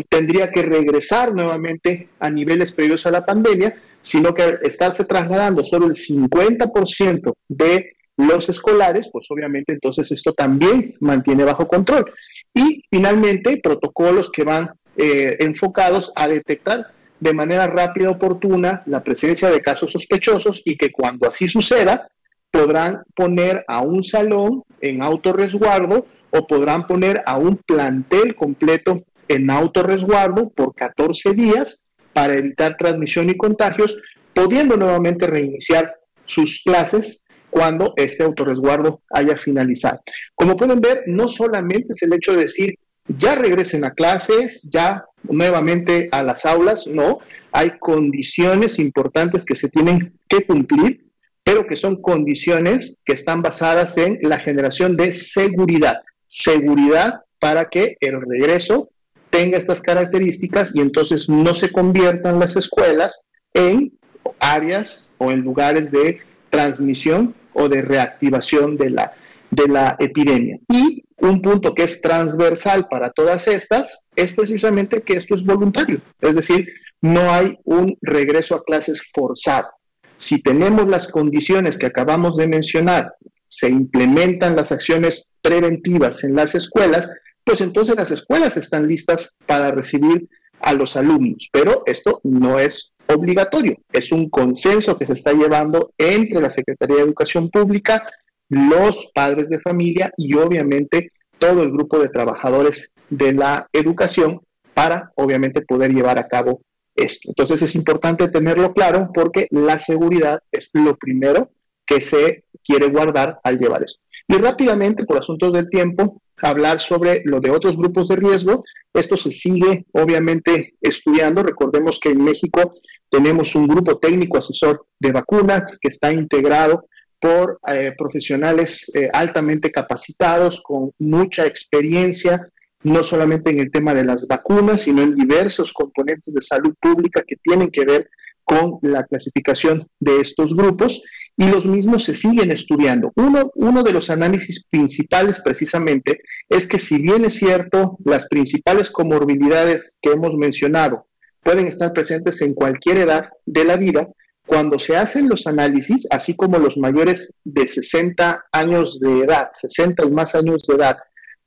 [0.08, 5.86] tendría que regresar nuevamente a niveles previos a la pandemia, sino que estarse trasladando solo
[5.86, 12.12] el 50% de los escolares, pues obviamente entonces esto también mantiene bajo control.
[12.52, 19.02] Y finalmente, protocolos que van eh, enfocados a detectar de manera rápida y oportuna la
[19.02, 22.08] presencia de casos sospechosos y que cuando así suceda,
[22.50, 29.50] podrán poner a un salón en autorresguardo o podrán poner a un plantel completo en
[29.50, 33.98] autorresguardo por 14 días para evitar transmisión y contagios,
[34.34, 35.94] pudiendo nuevamente reiniciar
[36.24, 40.00] sus clases cuando este autorresguardo haya finalizado.
[40.34, 42.74] Como pueden ver, no solamente es el hecho de decir,
[43.08, 47.18] ya regresen a clases, ya nuevamente a las aulas, no,
[47.52, 51.06] hay condiciones importantes que se tienen que cumplir,
[51.42, 57.96] pero que son condiciones que están basadas en la generación de seguridad, seguridad para que
[58.00, 58.90] el regreso
[59.30, 63.92] tenga estas características y entonces no se conviertan las escuelas en
[64.40, 69.12] áreas o en lugares de transmisión o de reactivación de la,
[69.50, 70.58] de la epidemia.
[70.68, 76.00] Y un punto que es transversal para todas estas es precisamente que esto es voluntario,
[76.20, 76.68] es decir,
[77.00, 79.68] no hay un regreso a clases forzado.
[80.16, 83.14] Si tenemos las condiciones que acabamos de mencionar,
[83.46, 87.10] se implementan las acciones preventivas en las escuelas,
[87.44, 90.28] pues entonces las escuelas están listas para recibir
[90.60, 95.92] a los alumnos, pero esto no es obligatorio, es un consenso que se está llevando
[95.96, 98.04] entre la Secretaría de Educación Pública,
[98.48, 104.40] los padres de familia y obviamente todo el grupo de trabajadores de la educación
[104.74, 106.62] para obviamente poder llevar a cabo
[106.94, 107.30] esto.
[107.30, 111.50] Entonces es importante tenerlo claro porque la seguridad es lo primero
[111.86, 114.04] que se quiere guardar al llevar esto.
[114.26, 118.64] Y rápidamente, por asuntos del tiempo, hablar sobre lo de otros grupos de riesgo.
[118.92, 121.42] Esto se sigue obviamente estudiando.
[121.42, 122.72] Recordemos que en México
[123.10, 126.84] tenemos un grupo técnico asesor de vacunas que está integrado
[127.20, 132.48] por eh, profesionales eh, altamente capacitados, con mucha experiencia,
[132.82, 137.24] no solamente en el tema de las vacunas, sino en diversos componentes de salud pública
[137.26, 138.08] que tienen que ver
[138.44, 141.02] con la clasificación de estos grupos
[141.36, 143.12] y los mismos se siguen estudiando.
[143.14, 148.90] Uno, uno de los análisis principales precisamente es que si bien es cierto, las principales
[148.90, 151.08] comorbilidades que hemos mencionado
[151.42, 154.08] pueden estar presentes en cualquier edad de la vida,
[154.48, 160.06] cuando se hacen los análisis, así como los mayores de 60 años de edad, 60
[160.06, 160.96] y más años de edad,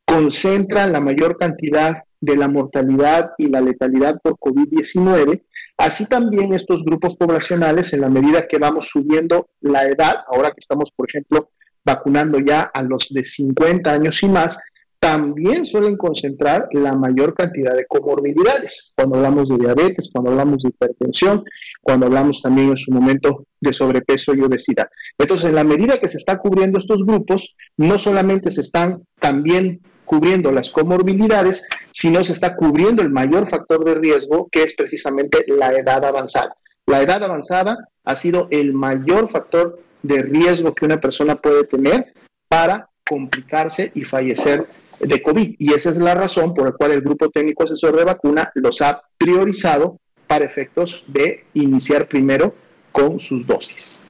[0.05, 5.41] concentran la mayor cantidad de la mortalidad y la letalidad por COVID-19,
[5.77, 10.59] así también estos grupos poblacionales, en la medida que vamos subiendo la edad, ahora que
[10.59, 11.49] estamos, por ejemplo,
[11.83, 14.59] vacunando ya a los de 50 años y más,
[15.01, 18.93] también suelen concentrar la mayor cantidad de comorbilidades.
[18.95, 21.43] Cuando hablamos de diabetes, cuando hablamos de hipertensión,
[21.81, 24.87] cuando hablamos también en su momento de sobrepeso y obesidad.
[25.17, 29.81] Entonces, en la medida que se están cubriendo estos grupos, no solamente se están también
[30.05, 35.43] cubriendo las comorbilidades, sino se está cubriendo el mayor factor de riesgo, que es precisamente
[35.47, 36.55] la edad avanzada.
[36.85, 42.13] La edad avanzada ha sido el mayor factor de riesgo que una persona puede tener
[42.47, 44.67] para complicarse y fallecer
[45.01, 45.55] de COVID.
[45.57, 48.81] Y esa es la razón por la cual el Grupo Técnico Asesor de Vacuna los
[48.81, 52.55] ha priorizado para efectos de iniciar primero
[52.91, 54.03] con sus dosis.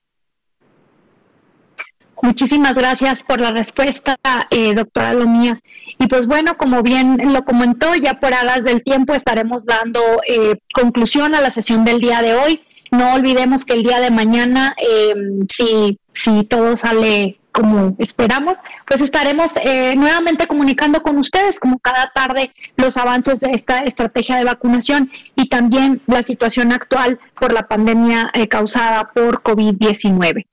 [2.22, 4.16] Muchísimas gracias por la respuesta,
[4.52, 5.60] eh, doctora Lomía.
[5.98, 10.58] Y pues bueno, como bien lo comentó, ya por hagas del tiempo estaremos dando eh,
[10.74, 12.62] conclusión a la sesión del día de hoy.
[12.92, 15.16] No olvidemos que el día de mañana, eh,
[15.48, 22.12] si, si todo sale como esperamos, pues estaremos eh, nuevamente comunicando con ustedes, como cada
[22.14, 27.68] tarde, los avances de esta estrategia de vacunación y también la situación actual por la
[27.68, 30.46] pandemia eh, causada por COVID-19.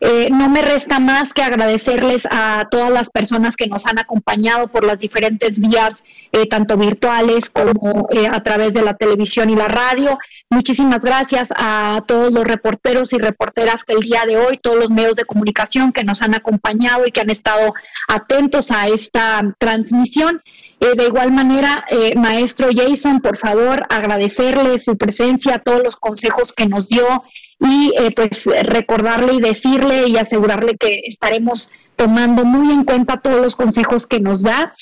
[0.00, 4.68] Eh, no me resta más que agradecerles a todas las personas que nos han acompañado
[4.68, 6.04] por las diferentes vías,
[6.50, 10.18] tanto virtuales como a través de la televisión y la radio.
[10.48, 14.90] Muchísimas gracias a todos los reporteros y reporteras que el día de hoy, todos los
[14.90, 17.74] medios de comunicación que nos han acompañado y que han estado
[18.06, 20.42] atentos a esta transmisión.
[20.78, 26.52] Eh, de igual manera, eh, maestro Jason, por favor, agradecerle su presencia, todos los consejos
[26.52, 27.24] que nos dio
[27.60, 33.40] y eh, pues recordarle y decirle y asegurarle que estaremos tomando muy en cuenta todos
[33.40, 34.74] los consejos que nos da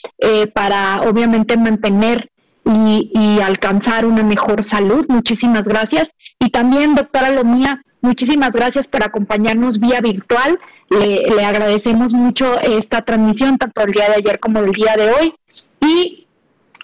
[0.52, 2.32] para obviamente mantener
[2.64, 5.06] y, alcanzar una mejor salud.
[5.08, 6.10] Muchísimas gracias.
[6.38, 10.58] Y también, doctora Lomía, muchísimas gracias por acompañarnos vía virtual.
[10.90, 15.34] Le, agradecemos mucho esta transmisión, tanto el día de ayer como el día de hoy.
[15.80, 16.26] Y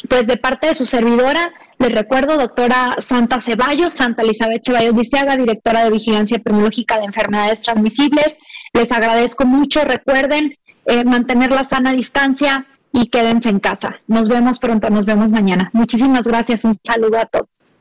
[0.08, 5.36] pues de parte de su servidora, les recuerdo, doctora Santa Ceballos, Santa Elizabeth Ceballos Diceaga,
[5.36, 8.38] directora de Vigilancia Epidemiológica de Enfermedades Transmisibles.
[8.72, 9.82] Les agradezco mucho.
[9.84, 14.00] Recuerden eh, mantener la sana distancia, y quédense en casa.
[14.06, 15.70] Nos vemos pronto, nos vemos mañana.
[15.72, 17.74] Muchísimas gracias, un saludo a todos.